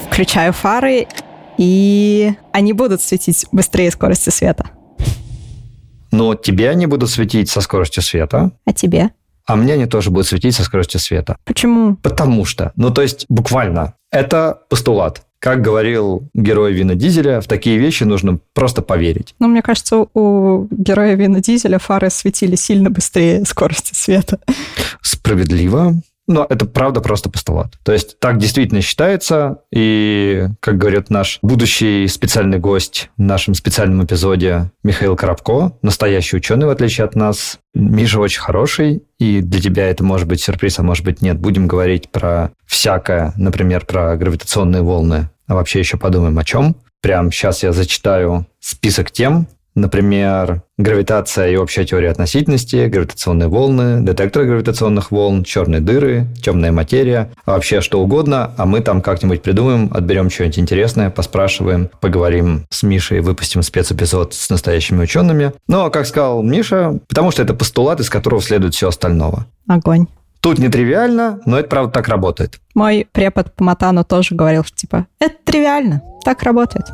Включаю 0.08 0.54
фары, 0.54 1.08
и 1.58 2.34
они 2.54 2.72
будут 2.72 3.02
светить 3.02 3.46
быстрее 3.52 3.92
скорости 3.92 4.30
света. 4.30 4.72
Но 6.12 6.36
тебе 6.36 6.70
они 6.70 6.88
будут 6.88 7.10
светить 7.10 7.50
со 7.50 7.60
скоростью 7.60 8.02
света. 8.02 8.52
А 8.66 8.72
тебе? 8.72 9.10
А 9.46 9.58
мне 9.58 9.74
они 9.74 9.88
тоже 9.88 10.10
будут 10.10 10.28
светить 10.28 10.56
со 10.56 10.64
скоростью 10.64 11.02
света. 11.02 11.36
Почему? 11.44 11.98
Потому 11.98 12.46
что, 12.46 12.72
ну 12.78 12.92
то 12.92 13.02
есть 13.02 13.26
буквально, 13.28 13.96
это 14.10 14.62
постулат. 14.70 15.26
Как 15.42 15.62
говорил 15.62 16.30
герой 16.36 16.72
Вина 16.72 16.94
Дизеля, 16.94 17.42
в 17.42 17.48
такие 17.48 17.80
вещи 17.80 18.04
нужно 18.04 18.38
просто 18.54 18.84
поверить. 18.84 19.34
Ну, 19.40 19.48
мне 19.48 19.64
кажется, 19.64 20.06
у 20.14 20.68
героя 20.70 21.16
Вина 21.16 21.42
Дизеля 21.42 21.80
фары 21.80 22.12
светили 22.12 22.56
сильно 22.56 22.92
быстрее 22.92 23.44
скорости 23.46 23.96
света. 23.96 24.40
Справедливо. 25.02 25.96
Но 26.28 26.46
это 26.50 26.66
правда 26.66 27.02
просто 27.02 27.30
постулат. 27.30 27.74
То 27.84 27.92
есть 27.92 28.20
так 28.20 28.38
действительно 28.38 28.82
считается, 28.82 29.64
и, 29.74 30.48
как 30.60 30.78
говорит 30.78 31.10
наш 31.10 31.40
будущий 31.42 32.08
специальный 32.08 32.60
гость 32.60 33.10
в 33.18 33.22
нашем 33.22 33.54
специальном 33.54 34.06
эпизоде 34.06 34.72
Михаил 34.84 35.16
Коробко, 35.16 35.74
настоящий 35.82 36.38
ученый, 36.38 36.68
в 36.68 36.70
отличие 36.70 37.06
от 37.06 37.16
нас, 37.16 37.60
Миша 37.74 38.20
очень 38.20 38.42
хороший, 38.42 39.04
и 39.18 39.42
для 39.42 39.62
тебя 39.62 39.88
это 39.88 40.04
может 40.04 40.28
быть 40.28 40.42
сюрприз, 40.42 40.80
а 40.80 40.84
может 40.84 41.04
быть 41.04 41.22
нет. 41.22 41.40
Будем 41.40 41.68
говорить 41.68 42.10
про 42.10 42.52
всякое, 42.66 43.34
например, 43.36 43.86
про 43.86 44.16
гравитационные 44.16 44.84
волны. 44.84 45.30
А 45.48 45.56
вообще 45.56 45.80
еще 45.80 45.98
подумаем 45.98 46.38
о 46.38 46.44
чем. 46.44 46.76
Прям 47.02 47.32
сейчас 47.32 47.64
я 47.64 47.74
зачитаю 47.74 48.46
список 48.60 49.12
тем, 49.12 49.48
Например, 49.74 50.64
гравитация 50.78 51.50
и 51.50 51.56
общая 51.56 51.86
теория 51.86 52.10
относительности, 52.10 52.88
гравитационные 52.88 53.48
волны, 53.48 54.02
детекторы 54.02 54.46
гравитационных 54.46 55.12
волн, 55.12 55.44
черные 55.44 55.80
дыры, 55.80 56.28
темная 56.44 56.72
материя, 56.72 57.32
а 57.46 57.52
вообще 57.52 57.80
что 57.80 58.02
угодно, 58.02 58.52
а 58.58 58.66
мы 58.66 58.82
там 58.82 59.02
как-нибудь 59.02 59.42
придумаем, 59.42 59.90
отберем 59.94 60.30
что-нибудь 60.30 60.60
интересное, 60.60 61.10
поспрашиваем, 61.10 61.90
поговорим 62.02 62.66
с 62.70 62.84
Мишей, 62.84 63.22
выпустим 63.22 63.64
спецэпизод 63.64 64.34
с 64.34 64.50
настоящими 64.50 65.04
учеными. 65.04 65.54
Но, 65.68 65.90
как 65.90 66.06
сказал 66.06 66.44
Миша, 66.44 67.00
потому 67.08 67.32
что 67.32 67.42
это 67.42 67.54
постулат, 67.54 68.02
из 68.02 68.10
которого 68.10 68.42
следует 68.42 68.74
все 68.74 68.90
остального. 68.90 69.46
Огонь. 69.68 70.08
Тут 70.42 70.58
нетривиально, 70.58 71.40
но 71.46 71.60
это 71.60 71.70
правда 71.70 71.94
так 71.94 72.08
работает. 72.08 72.60
Мой 72.74 73.08
препод 73.12 73.54
по 73.54 73.64
Матану 73.64 74.04
тоже 74.04 74.36
говорил, 74.36 74.64
что 74.66 74.76
типа, 74.76 75.06
это 75.20 75.36
тривиально, 75.46 76.02
так 76.26 76.42
работает. 76.42 76.88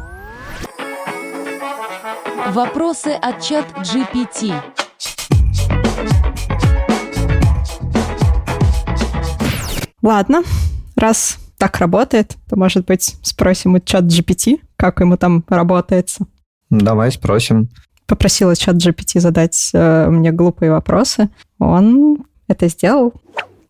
Вопросы 2.54 3.10
от 3.10 3.42
чат 3.42 3.66
GPT. 3.80 4.54
Ладно, 10.01 10.44
раз 10.96 11.39
так 11.58 11.77
работает, 11.80 12.38
то, 12.50 12.56
может 12.56 12.86
быть, 12.86 13.18
спросим 13.22 13.75
у 13.75 13.80
чат 13.80 14.06
GPT, 14.06 14.62
как 14.77 15.01
ему 15.01 15.18
там 15.18 15.44
работается. 15.50 16.25
Давай 16.70 17.12
спросим. 17.12 17.70
Попросила 18.06 18.56
чат 18.56 18.77
GPT 18.77 19.20
задать 19.20 19.72
э, 19.74 20.08
мне 20.10 20.32
глупые 20.32 20.72
вопросы. 20.72 21.30
Он 21.60 22.25
это 22.48 22.70
сделал. 22.70 23.13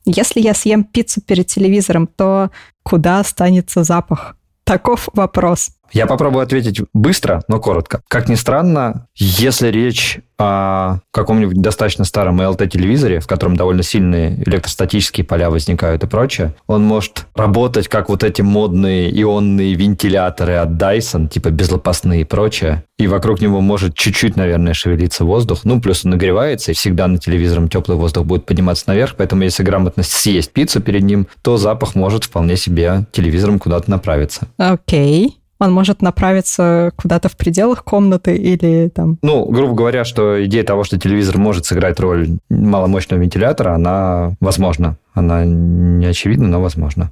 Если 0.06 0.40
я 0.40 0.54
съем 0.54 0.84
пиццу 0.84 1.22
перед 1.22 1.48
телевизором, 1.48 2.06
то 2.06 2.52
куда 2.84 3.22
останется 3.22 3.84
запах? 3.84 4.38
Таков 4.66 5.10
вопрос. 5.14 5.72
Я 5.92 6.06
попробую 6.06 6.44
ответить 6.44 6.82
быстро, 6.94 7.44
но 7.48 7.60
коротко. 7.60 8.02
Как 8.08 8.30
ни 8.30 8.36
странно, 8.36 9.08
если 9.16 9.70
речь 9.70 10.20
о 10.40 11.00
каком-нибудь 11.12 11.60
достаточно 11.60 12.06
старом 12.06 12.40
LT-телевизоре, 12.40 13.20
в 13.20 13.28
котором 13.28 13.56
довольно 13.56 13.82
сильные 13.82 14.36
электростатические 14.44 15.26
поля 15.26 15.50
возникают 15.50 16.04
и 16.04 16.08
прочее, 16.08 16.54
он 16.68 16.84
может 16.84 17.26
работать 17.36 17.88
как 17.88 18.10
вот 18.10 18.24
эти 18.24 18.44
модные 18.44 19.10
ионные 19.20 19.74
вентиляторы 19.74 20.56
от 20.56 20.70
Dyson, 20.70 21.28
типа 21.28 21.50
безлопастные 21.50 22.22
и 22.22 22.24
прочее, 22.24 22.84
и 23.00 23.08
вокруг 23.08 23.42
него 23.42 23.62
может 23.62 23.96
чуть-чуть, 23.96 24.36
наверное, 24.36 24.74
шевелиться 24.74 25.26
воздух. 25.26 25.62
Ну, 25.64 25.82
плюс 25.82 26.06
он 26.06 26.12
нагревается, 26.12 26.72
и 26.72 26.76
всегда 26.76 27.08
на 27.08 27.18
телевизором 27.18 27.68
теплый 27.68 27.96
воздух 27.96 28.26
будет 28.26 28.46
подниматься 28.46 28.86
наверх, 28.88 29.16
поэтому 29.18 29.44
если 29.44 29.64
грамотно 29.64 30.04
съесть 30.04 30.52
пиццу 30.52 30.82
перед 30.82 31.04
ним, 31.04 31.28
то 31.42 31.58
запах 31.58 31.96
может 31.96 32.26
вполне 32.26 32.58
себе 32.58 33.06
телевизором 33.12 33.58
куда-то 33.58 33.90
направиться. 33.90 34.48
Окей. 34.58 35.38
Он 35.60 35.72
может 35.72 36.02
направиться 36.02 36.92
куда-то 36.96 37.30
в 37.30 37.38
пределах 37.38 37.84
комнаты 37.84 38.36
или 38.36 38.90
там... 38.90 39.18
Ну, 39.22 39.46
грубо 39.46 39.74
говоря, 39.74 40.06
что 40.06 40.44
идея 40.46 40.64
того, 40.64 40.84
что 40.84 41.00
телевизор 41.00 41.38
может 41.38 41.66
сыграть 41.66 42.00
роль 42.00 42.38
маломощного 42.50 43.22
вентилятора, 43.22 43.74
она 43.74 44.34
возможна. 44.40 44.98
Она 45.14 45.46
не 45.46 46.06
очевидна, 46.06 46.48
но 46.48 46.62
возможна. 46.62 47.12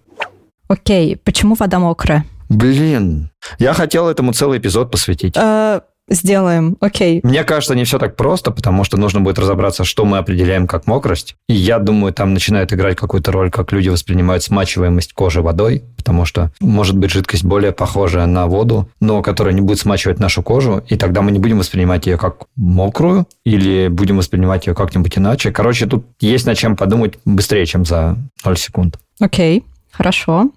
Окей, 0.68 1.18
почему 1.18 1.56
вода 1.56 1.80
мокрая? 1.80 2.26
Блин, 2.50 3.32
я 3.58 3.74
хотел 3.74 4.08
этому 4.08 4.34
целый 4.34 4.60
эпизод 4.60 4.92
посвятить. 4.92 5.36
Э, 5.36 5.82
Сделаем, 6.08 6.78
окей. 6.82 7.20
Мне 7.24 7.44
кажется, 7.44 7.74
не 7.74 7.84
все 7.84 7.98
так 7.98 8.16
просто, 8.16 8.52
потому 8.52 8.84
что 8.84 8.96
нужно 8.98 9.22
будет 9.22 9.40
разобраться, 9.40 9.84
что 9.84 10.06
мы 10.06 10.20
определяем 10.20 10.68
как 10.68 10.86
мокрость. 10.86 11.36
И 11.50 11.54
я 11.54 11.80
думаю, 11.80 12.14
там 12.14 12.34
начинает 12.34 12.72
играть 12.74 12.96
какую-то 12.96 13.32
роль, 13.32 13.50
как 13.50 13.72
люди 13.72 13.90
воспринимают 13.90 14.44
смачиваемость 14.44 15.14
кожи 15.14 15.42
водой, 15.42 15.84
потому 15.98 16.26
что 16.26 16.52
может 16.60 16.96
быть 16.96 17.10
жидкость 17.10 17.44
более 17.44 17.72
похожая 17.72 18.28
на 18.28 18.46
воду, 18.46 18.88
но 19.00 19.24
которая 19.24 19.56
не 19.56 19.62
будет 19.62 19.80
смачивать 19.80 20.20
нашу 20.20 20.44
кожу, 20.44 20.84
и 20.88 20.96
тогда 20.96 21.24
мы 21.24 21.32
не 21.32 21.40
будем 21.40 21.58
воспринимать 21.58 22.06
ее 22.06 22.18
как 22.18 22.46
мокрую, 22.56 23.26
или 23.44 23.88
будем 23.88 24.18
воспринимать 24.18 24.68
ее 24.68 24.76
как-нибудь 24.76 25.18
иначе. 25.18 25.52
Короче, 25.52 25.88
тут 25.88 26.06
есть 26.20 26.46
над 26.46 26.56
чем 26.56 26.76
подумать 26.76 27.16
быстрее, 27.26 27.66
чем 27.66 27.84
за 27.84 28.16
0 28.44 28.58
секунд. 28.58 29.00
Окей, 29.20 29.64
хорошо. 29.92 30.52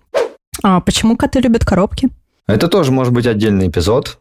А 0.63 0.81
почему 0.81 1.17
коты 1.17 1.41
любят 1.41 1.65
коробки? 1.65 2.11
Это 2.49 2.69
тоже 2.69 2.93
может 2.93 3.13
быть 3.13 3.27
отдельный 3.27 3.69
эпизод. 3.69 4.19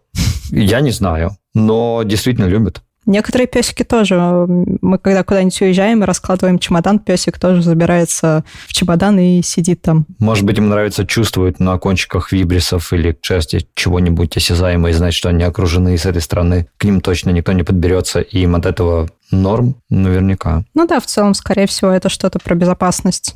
Я 0.52 0.82
не 0.82 0.92
знаю, 0.92 1.38
но 1.54 2.04
действительно 2.04 2.46
любят. 2.46 2.82
Некоторые 3.08 3.48
песики 3.48 3.84
тоже. 3.84 4.18
Мы 4.18 5.00
когда 5.00 5.24
куда-нибудь 5.24 5.62
уезжаем 5.62 6.04
и 6.04 6.06
раскладываем 6.06 6.60
чемодан, 6.60 7.00
песик 7.00 7.40
тоже 7.40 7.62
забирается 7.62 8.44
в 8.68 8.74
чемодан 8.74 9.18
и 9.18 9.42
сидит 9.42 9.82
там. 9.82 10.06
Может 10.20 10.44
быть, 10.44 10.58
им 10.58 10.68
нравится 10.68 11.08
чувствовать 11.08 11.62
на 11.62 11.78
кончиках 11.78 12.34
вибрисов 12.34 12.92
или 12.92 13.18
шерсти 13.22 13.66
чего-нибудь 13.76 14.36
осязаемое 14.36 14.92
и 14.92 14.96
знать, 14.96 15.14
что 15.14 15.30
они 15.30 15.44
окружены 15.44 15.98
с 15.98 16.06
этой 16.06 16.22
стороны. 16.22 16.68
К 16.78 16.84
ним 16.84 17.00
точно 17.00 17.30
никто 17.30 17.54
не 17.54 17.64
подберется, 17.64 18.20
и 18.20 18.40
им 18.40 18.56
от 18.56 18.66
этого 18.66 19.08
норм 19.32 19.76
наверняка. 19.90 20.66
Ну 20.74 20.86
да, 20.86 21.00
в 21.00 21.06
целом, 21.06 21.34
скорее 21.34 21.66
всего, 21.68 21.92
это 21.92 22.10
что-то 22.10 22.40
про 22.40 22.56
безопасность. 22.56 23.36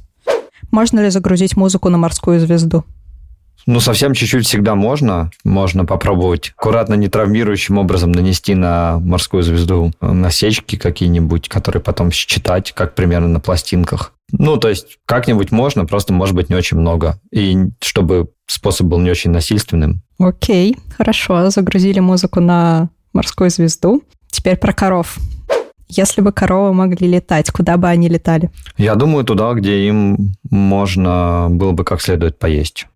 Можно 0.69 0.99
ли 0.99 1.09
загрузить 1.09 1.55
музыку 1.55 1.87
на 1.87 1.97
морскую 1.97 2.41
звезду? 2.41 2.83
Ну, 3.65 3.79
совсем 3.79 4.13
чуть-чуть 4.13 4.45
всегда 4.45 4.75
можно. 4.75 5.31
Можно 5.43 5.85
попробовать 5.85 6.53
аккуратно, 6.57 6.95
не 6.95 7.07
травмирующим 7.07 7.77
образом 7.77 8.11
нанести 8.11 8.55
на 8.55 8.99
морскую 8.99 9.43
звезду 9.43 9.91
насечки 10.01 10.75
какие-нибудь, 10.75 11.47
которые 11.49 11.81
потом 11.81 12.11
считать, 12.11 12.71
как 12.71 12.95
примерно 12.95 13.27
на 13.27 13.39
пластинках. 13.39 14.13
Ну, 14.31 14.57
то 14.57 14.69
есть 14.69 14.99
как-нибудь 15.05 15.51
можно, 15.51 15.85
просто 15.85 16.13
может 16.13 16.35
быть 16.35 16.49
не 16.49 16.55
очень 16.55 16.77
много. 16.77 17.19
И 17.31 17.57
чтобы 17.81 18.29
способ 18.47 18.87
был 18.87 18.99
не 18.99 19.11
очень 19.11 19.31
насильственным. 19.31 20.01
Окей, 20.19 20.77
хорошо. 20.97 21.49
Загрузили 21.49 21.99
музыку 21.99 22.39
на 22.39 22.89
морскую 23.13 23.49
звезду. 23.49 24.03
Теперь 24.29 24.57
про 24.57 24.73
коров. 24.73 25.17
Если 25.89 26.21
бы 26.21 26.31
коровы 26.31 26.73
могли 26.73 27.05
летать, 27.07 27.51
куда 27.51 27.75
бы 27.75 27.89
они 27.89 28.07
летали? 28.07 28.49
Я 28.77 28.95
думаю, 28.95 29.25
туда, 29.25 29.53
где 29.53 29.87
им 29.87 30.33
можно 30.49 31.47
было 31.49 31.73
бы 31.73 31.83
как 31.83 32.01
следует 32.01 32.39
поесть. 32.39 32.87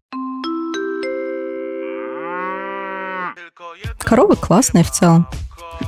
Коровы 3.99 4.35
классные 4.35 4.83
в 4.83 4.91
целом. 4.91 5.27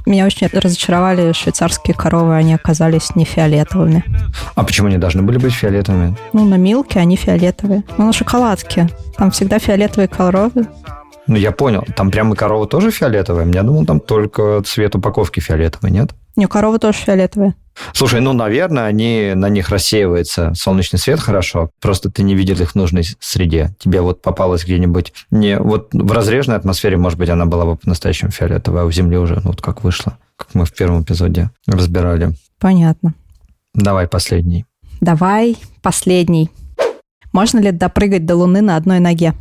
Меня 0.06 0.26
очень 0.26 0.48
разочаровали 0.48 1.32
швейцарские 1.32 1.96
коровы, 1.96 2.36
они 2.36 2.54
оказались 2.54 3.16
не 3.16 3.26
фиолетовыми. 3.26 4.04
А 4.56 4.64
почему 4.64 4.88
они 4.88 4.98
должны 4.98 5.22
были 5.22 5.38
быть 5.38 5.54
фиолетовыми? 5.54 6.16
Ну, 6.34 6.46
на 6.46 6.56
милке 6.56 7.00
они 7.00 7.16
фиолетовые. 7.16 7.84
Ну, 7.98 8.06
на 8.06 8.14
шоколадке. 8.14 8.90
Там 9.18 9.32
всегда 9.32 9.60
фиолетовые 9.60 10.08
коровы. 10.08 10.68
Ну, 11.28 11.36
я 11.36 11.52
понял. 11.52 11.86
Там 11.96 12.12
прямо 12.12 12.36
корова 12.36 12.68
тоже 12.68 12.92
фиолетовая? 12.92 13.46
Я 13.46 13.64
думал, 13.64 13.86
там 13.86 14.00
только 14.00 14.62
цвет 14.66 14.96
упаковки 14.96 15.40
фиолетовый, 15.40 15.92
нет? 15.92 16.12
Не, 16.36 16.48
коровы 16.48 16.80
тоже 16.80 17.00
фиолетовые. 17.00 17.56
Слушай, 17.94 18.22
ну, 18.22 18.34
наверное, 18.34 18.86
они, 18.86 19.34
на 19.36 19.50
них 19.50 19.70
рассеивается 19.70 20.54
солнечный 20.56 21.00
свет 21.00 21.20
хорошо, 21.20 21.70
просто 21.82 22.10
ты 22.10 22.24
не 22.24 22.36
видел 22.36 22.56
их 22.62 22.72
в 22.72 22.76
нужной 22.76 23.04
среде. 23.20 23.76
Тебе 23.80 24.02
вот 24.02 24.22
попалось 24.22 24.64
где-нибудь... 24.64 25.14
Не, 25.32 25.60
вот 25.60 25.90
в 25.94 26.12
разреженной 26.12 26.58
атмосфере, 26.58 26.98
может 26.98 27.20
быть, 27.20 27.30
она 27.30 27.46
была 27.46 27.66
бы 27.66 27.76
по-настоящему 27.76 28.32
фиолетовая, 28.32 28.84
а 28.84 28.86
у 28.86 28.92
Земли 28.92 29.18
уже, 29.18 29.36
ну, 29.36 29.50
вот 29.50 29.62
как 29.62 29.84
вышло, 29.84 30.18
как 30.36 30.54
мы 30.54 30.66
в 30.66 30.74
первом 30.74 31.04
эпизоде 31.04 31.52
разбирали. 31.68 32.34
Понятно. 32.60 33.14
Давай 33.74 34.08
последний. 34.08 34.66
Давай 35.02 35.58
последний. 35.82 36.50
Можно 37.32 37.60
ли 37.60 37.72
допрыгать 37.72 38.26
до 38.26 38.36
Луны 38.36 38.62
на 38.62 38.76
одной 38.76 39.00
ноге? 39.00 39.36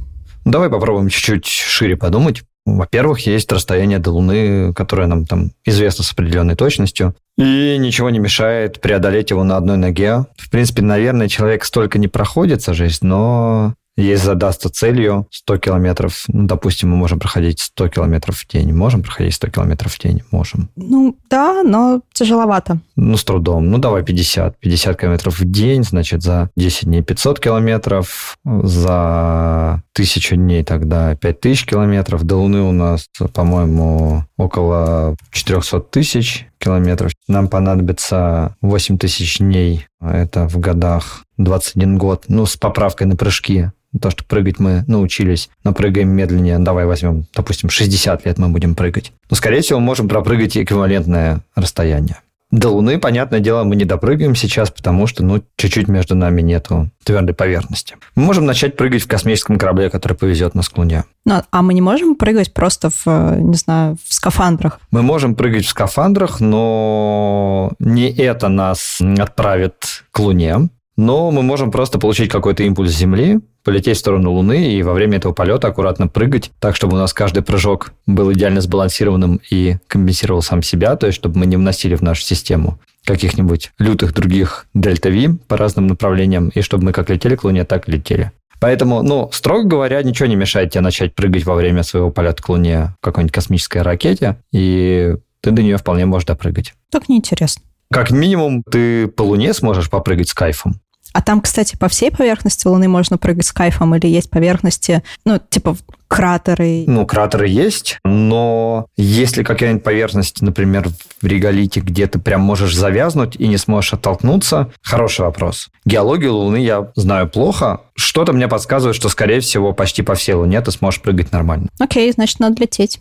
Давай 0.47 0.71
попробуем 0.71 1.09
чуть-чуть 1.09 1.45
шире 1.47 1.97
подумать. 1.97 2.45
Во-первых, 2.65 3.27
есть 3.27 3.51
расстояние 3.51 3.99
до 3.99 4.13
Луны, 4.13 4.73
которое 4.75 5.09
нам 5.09 5.27
там 5.27 5.51
известно 5.65 6.05
с 6.05 6.13
определенной 6.13 6.55
точностью, 6.55 7.17
и 7.37 7.77
ничего 7.79 8.11
не 8.11 8.21
мешает 8.21 8.81
преодолеть 8.81 9.31
его 9.31 9.43
на 9.43 9.57
одной 9.57 9.77
ноге. 9.77 10.27
В 10.37 10.49
принципе, 10.49 10.83
наверное, 10.83 11.29
человек 11.29 11.65
столько 11.65 11.99
не 11.99 12.07
проходит 12.07 12.63
за 12.63 12.75
жизнь, 12.75 13.05
но 13.05 13.75
если 14.03 14.27
задастся 14.27 14.69
целью 14.69 15.27
100 15.31 15.59
километров, 15.59 16.25
ну, 16.29 16.47
допустим, 16.47 16.91
мы 16.91 16.97
можем 16.97 17.19
проходить 17.19 17.61
100 17.61 17.89
километров 17.89 18.37
в 18.37 18.47
день. 18.47 18.73
Можем 18.73 19.03
проходить 19.03 19.35
100 19.35 19.49
километров 19.49 19.95
в 19.95 19.99
день? 19.99 20.23
Можем. 20.31 20.69
Ну, 20.77 21.17
да, 21.31 21.63
но 21.63 22.03
тяжеловато. 22.13 22.79
Ну, 22.97 23.17
с 23.17 23.25
трудом. 23.25 23.71
Ну, 23.71 23.79
давай 23.79 24.03
50. 24.03 24.59
50 24.59 25.01
километров 25.01 25.39
в 25.39 25.45
день, 25.51 25.83
значит, 25.83 26.23
за 26.23 26.51
10 26.57 26.85
дней 26.85 27.03
500 27.03 27.41
километров, 27.41 28.37
за 28.45 29.83
1000 29.95 30.37
дней 30.37 30.63
тогда 30.63 31.15
5000 31.17 31.65
километров. 31.65 32.25
До 32.25 32.37
Луны 32.37 32.61
у 32.61 32.73
нас, 32.73 33.09
по-моему, 33.33 34.25
около 34.37 35.17
400 35.31 35.81
тысяч 35.81 36.47
километров. 36.59 37.13
Нам 37.29 37.49
понадобится 37.49 38.57
8 38.61 38.99
тысяч 38.99 39.39
дней, 39.39 39.87
это 40.01 40.49
в 40.49 40.59
годах 40.59 41.25
21 41.39 41.99
год, 41.99 42.25
ну, 42.29 42.47
с 42.47 42.57
поправкой 42.57 43.07
на 43.07 43.17
прыжки. 43.17 43.71
То, 44.01 44.11
что 44.11 44.25
прыгать 44.25 44.59
мы 44.59 44.85
научились, 44.87 45.49
но 45.65 45.73
прыгаем 45.73 46.11
медленнее. 46.11 46.59
Давай 46.59 46.85
возьмем, 46.85 47.25
допустим, 47.35 47.71
60 47.71 48.27
лет 48.27 48.37
мы 48.37 48.49
будем 48.49 48.75
прыгать. 48.75 49.13
Но, 49.31 49.37
скорее 49.37 49.63
всего, 49.63 49.81
можем 49.81 50.09
пропрыгать 50.09 50.57
эквивалентное 50.59 51.41
расстояние. 51.55 52.17
До 52.53 52.69
Луны, 52.69 52.99
понятное 52.99 53.41
дело, 53.41 53.65
мы 53.65 53.75
не 53.75 53.85
допрыгаем 53.85 54.37
сейчас, 54.37 54.71
потому 54.71 55.09
что, 55.09 55.25
ну, 55.25 55.43
чуть-чуть 55.57 55.89
между 55.89 56.15
нами 56.15 56.43
нету 56.43 56.91
твердой 57.03 57.35
поверхности. 57.35 57.97
Мы 58.15 58.23
можем 58.23 58.47
начать 58.47 58.77
прыгать 58.77 59.03
в 59.03 59.09
космическом 59.09 59.59
корабле, 59.59 59.91
который 59.91 60.15
повезет 60.15 60.55
нас 60.55 60.69
к 60.69 60.79
Луне. 60.79 61.05
Ну, 61.25 61.43
а 61.51 61.63
мы 61.63 61.75
не 61.75 61.81
можем 61.81 62.15
прыгать 62.15 62.55
просто 62.55 62.91
в, 62.91 63.37
не 63.41 63.57
знаю, 63.57 63.97
в 64.05 64.15
скафандрах? 64.15 64.79
Мы 64.93 65.03
можем 65.03 65.35
прыгать 65.35 65.65
в 65.65 65.71
скафандрах, 65.71 66.41
но 66.41 67.73
не 67.81 68.13
это 68.13 68.49
нас 68.49 69.01
отправит 69.19 70.05
к 70.13 70.19
Луне. 70.21 70.69
Но 70.97 71.31
мы 71.31 71.43
можем 71.43 71.71
просто 71.71 71.99
получить 71.99 72.31
какой-то 72.31 72.63
импульс 72.63 72.91
Земли, 72.93 73.41
полететь 73.63 73.97
в 73.97 74.01
сторону 74.01 74.33
Луны 74.33 74.73
и 74.73 74.83
во 74.83 74.95
время 74.95 75.19
этого 75.19 75.33
полета 75.33 75.69
аккуратно 75.69 76.09
прыгать, 76.09 76.51
так, 76.59 76.75
чтобы 76.75 76.97
у 76.97 76.99
нас 76.99 77.13
каждый 77.13 77.43
прыжок 77.43 77.93
был 78.07 78.33
идеально 78.33 78.61
сбалансированным 78.61 79.41
и 79.51 79.77
компенсировал 79.89 80.41
сам 80.41 80.63
себя, 80.63 80.97
то 80.97 81.07
есть 81.07 81.19
чтобы 81.19 81.39
мы 81.39 81.47
не 81.47 81.57
вносили 81.57 81.95
в 81.97 82.03
нашу 82.03 82.23
систему 82.23 82.79
каких-нибудь 83.05 83.73
лютых 83.79 84.15
других 84.15 84.67
дельта-Ви 84.75 85.29
по 85.49 85.57
разным 85.57 85.87
направлениям, 85.87 86.49
и 86.49 86.61
чтобы 86.61 86.85
мы 86.85 86.93
как 86.93 87.11
летели 87.11 87.37
к 87.37 87.45
Луне, 87.45 87.65
так 87.65 87.89
и 87.89 87.93
летели. 87.93 88.33
Поэтому, 88.59 89.03
ну, 89.03 89.29
строго 89.33 89.65
говоря, 89.65 90.03
ничего 90.03 90.27
не 90.27 90.37
мешает 90.37 90.71
тебе 90.71 90.81
начать 90.81 91.15
прыгать 91.15 91.45
во 91.45 91.55
время 91.55 91.83
своего 91.83 92.11
полета 92.11 92.43
к 92.43 92.49
Луне 92.49 92.95
в 93.01 93.05
какой-нибудь 93.05 93.35
космической 93.35 93.83
ракете, 93.83 94.37
и 94.51 95.15
ты 95.41 95.51
до 95.51 95.63
нее 95.63 95.77
вполне 95.77 96.07
можешь 96.07 96.27
допрыгать. 96.27 96.75
Так 96.91 97.09
неинтересно. 97.09 97.63
Как 97.91 98.11
минимум, 98.11 98.63
ты 98.69 99.07
по 99.07 99.23
Луне 99.23 99.53
сможешь 99.53 99.91
попрыгать 99.91 100.29
с 100.29 100.35
кайфом. 100.35 100.81
А 101.17 101.23
там, 101.23 101.41
кстати, 101.41 101.79
по 101.79 101.89
всей 101.89 102.11
поверхности 102.11 102.67
Луны 102.67 102.89
можно 102.89 103.17
прыгать 103.17 103.47
с 103.47 103.53
кайфом 103.53 103.95
или 103.95 104.07
есть 104.07 104.29
поверхности, 104.29 105.03
ну, 105.25 105.41
типа 105.49 105.75
кратеры? 106.09 106.85
Ну, 106.87 107.07
кратеры 107.07 107.49
есть, 107.49 107.99
но 108.05 108.85
если 108.99 109.43
какая-нибудь 109.43 109.83
поверхность, 109.83 110.43
например, 110.43 110.91
в 111.23 111.27
реголите, 111.27 111.81
где 111.81 112.07
ты 112.07 112.19
прям 112.19 112.43
можешь 112.43 112.77
завязнуть 112.77 113.35
и 113.37 113.49
не 113.49 113.57
сможешь 113.57 113.95
оттолкнуться, 113.95 114.71
хороший 114.83 115.23
вопрос. 115.23 115.71
Геологию 115.87 116.35
Луны 116.35 116.59
я 116.59 116.93
знаю 116.97 117.31
плохо. 117.31 117.81
Что-то 117.95 118.35
мне 118.35 118.47
подсказывает, 118.47 118.95
что, 118.95 119.09
скорее 119.09 119.41
всего, 119.41 119.73
почти 119.73 120.03
по 120.03 120.15
всей 120.17 120.35
Луне 120.35 120.61
ты 120.61 120.71
сможешь 120.71 121.01
прыгать 121.01 121.33
нормально. 121.33 121.69
Окей, 121.79 122.13
значит, 122.13 122.41
надо 122.41 122.61
лететь. 122.61 122.99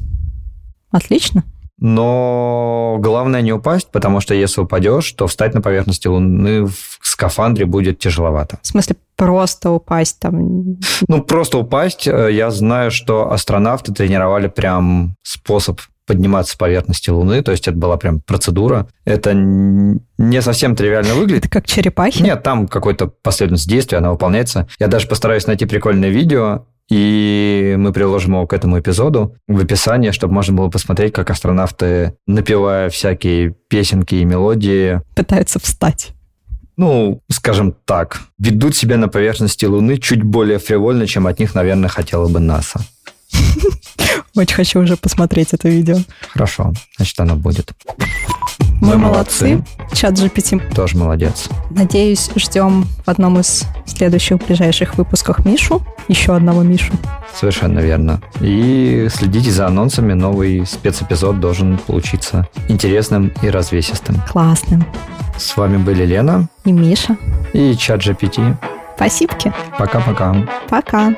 Отлично. 0.89 1.43
Но 1.79 2.97
главное 2.99 3.41
не 3.41 3.51
упасть, 3.51 3.91
потому 3.91 4.21
что 4.21 4.33
если 4.33 4.61
упадешь, 4.61 5.11
то 5.11 5.27
встать 5.27 5.53
на 5.53 5.61
поверхности 5.61 6.07
Луны 6.07 6.65
в 6.65 6.99
скафандре 7.01 7.65
будет 7.65 7.99
тяжеловато. 7.99 8.59
В 8.61 8.67
смысле, 8.67 8.95
просто 9.15 9.71
упасть 9.71 10.19
там? 10.19 10.77
Ну, 11.07 11.21
просто 11.21 11.57
упасть. 11.57 12.07
Э, 12.07 12.29
я 12.31 12.49
знаю, 12.51 12.91
что 12.91 13.31
астронавты 13.31 13.93
тренировали 13.93 14.47
прям 14.47 15.15
способ 15.23 15.81
подниматься 16.05 16.53
с 16.53 16.55
поверхности 16.55 17.09
Луны, 17.09 17.41
то 17.41 17.51
есть 17.51 17.67
это 17.67 17.77
была 17.77 17.97
прям 17.97 18.21
процедура. 18.21 18.88
Это 19.05 19.33
не 19.33 20.41
совсем 20.41 20.75
тривиально 20.75 21.15
выглядит. 21.15 21.45
Это 21.45 21.49
как 21.49 21.65
черепахи? 21.65 22.21
Нет, 22.21 22.43
там 22.43 22.67
какой-то 22.67 23.07
последовательность 23.07 23.67
действий, 23.67 23.97
она 23.97 24.11
выполняется. 24.11 24.67
Я 24.79 24.88
даже 24.88 25.07
постараюсь 25.07 25.47
найти 25.47 25.65
прикольное 25.65 26.09
видео, 26.09 26.65
и 26.89 27.76
мы 27.78 27.91
приложим 27.91 28.34
его 28.34 28.48
к 28.48 28.54
этому 28.54 28.80
эпизоду 28.80 29.36
в 29.48 29.60
описании, 29.60 30.12
чтобы 30.12 30.34
можно 30.34 30.56
было 30.56 30.69
посмотреть, 30.69 31.13
как 31.13 31.30
астронавты, 31.30 32.15
напевая 32.28 32.89
всякие 32.89 33.56
песенки 33.69 34.15
и 34.15 34.26
мелодии... 34.26 35.02
Пытаются 35.15 35.60
встать. 35.60 36.12
Ну, 36.78 37.21
скажем 37.32 37.74
так, 37.86 38.21
ведут 38.38 38.76
себя 38.76 38.98
на 38.98 39.08
поверхности 39.08 39.65
Луны 39.65 39.98
чуть 39.98 40.24
более 40.24 40.60
фривольно, 40.60 41.08
чем 41.08 41.26
от 41.26 41.39
них, 41.39 41.56
наверное, 41.56 41.89
хотела 41.89 42.28
бы 42.28 42.39
НАСА. 42.39 42.82
Очень 44.36 44.56
хочу 44.56 44.82
уже 44.82 44.98
посмотреть 44.98 45.54
это 45.54 45.69
видео. 45.69 45.98
Хорошо, 46.34 46.74
значит, 46.98 47.19
оно 47.19 47.36
будет. 47.36 47.71
Мы, 48.81 48.97
молодцы. 48.97 49.63
Чат 49.93 50.13
GPT. 50.13 50.73
Тоже 50.73 50.97
молодец. 50.97 51.49
Надеюсь, 51.71 52.29
ждем 52.35 52.85
в 53.05 53.09
одном 53.09 53.39
из 53.39 53.63
следующих 53.85 54.38
ближайших 54.45 54.97
выпусках 54.97 55.45
Мишу. 55.45 55.81
Еще 56.07 56.35
одного 56.35 56.63
Мишу. 56.63 56.93
Совершенно 57.33 57.79
верно. 57.79 58.21
И 58.41 59.07
следите 59.11 59.51
за 59.51 59.67
анонсами. 59.67 60.13
Новый 60.13 60.65
спецэпизод 60.65 61.39
должен 61.39 61.77
получиться 61.77 62.47
интересным 62.67 63.31
и 63.41 63.49
развесистым. 63.49 64.21
Классным. 64.29 64.85
С 65.38 65.55
вами 65.57 65.77
были 65.77 66.05
Лена. 66.05 66.47
И 66.63 66.71
Миша. 66.71 67.17
И 67.53 67.75
чат 67.75 68.01
GPT. 68.01 68.55
Спасибо. 68.95 69.33
Пока-пока. 69.77 70.35
Пока. 70.69 71.13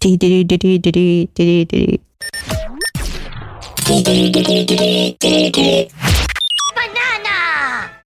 Ди-ди-ди-ди-ди-ди-ди-ди. 0.00 2.00
Dee 3.86 4.02
dee 4.04 4.30
dee 4.34 4.42
dee 4.44 4.64
dee 4.66 4.76
dee 4.78 5.16
dee 5.20 5.50
dee. 5.54 6.15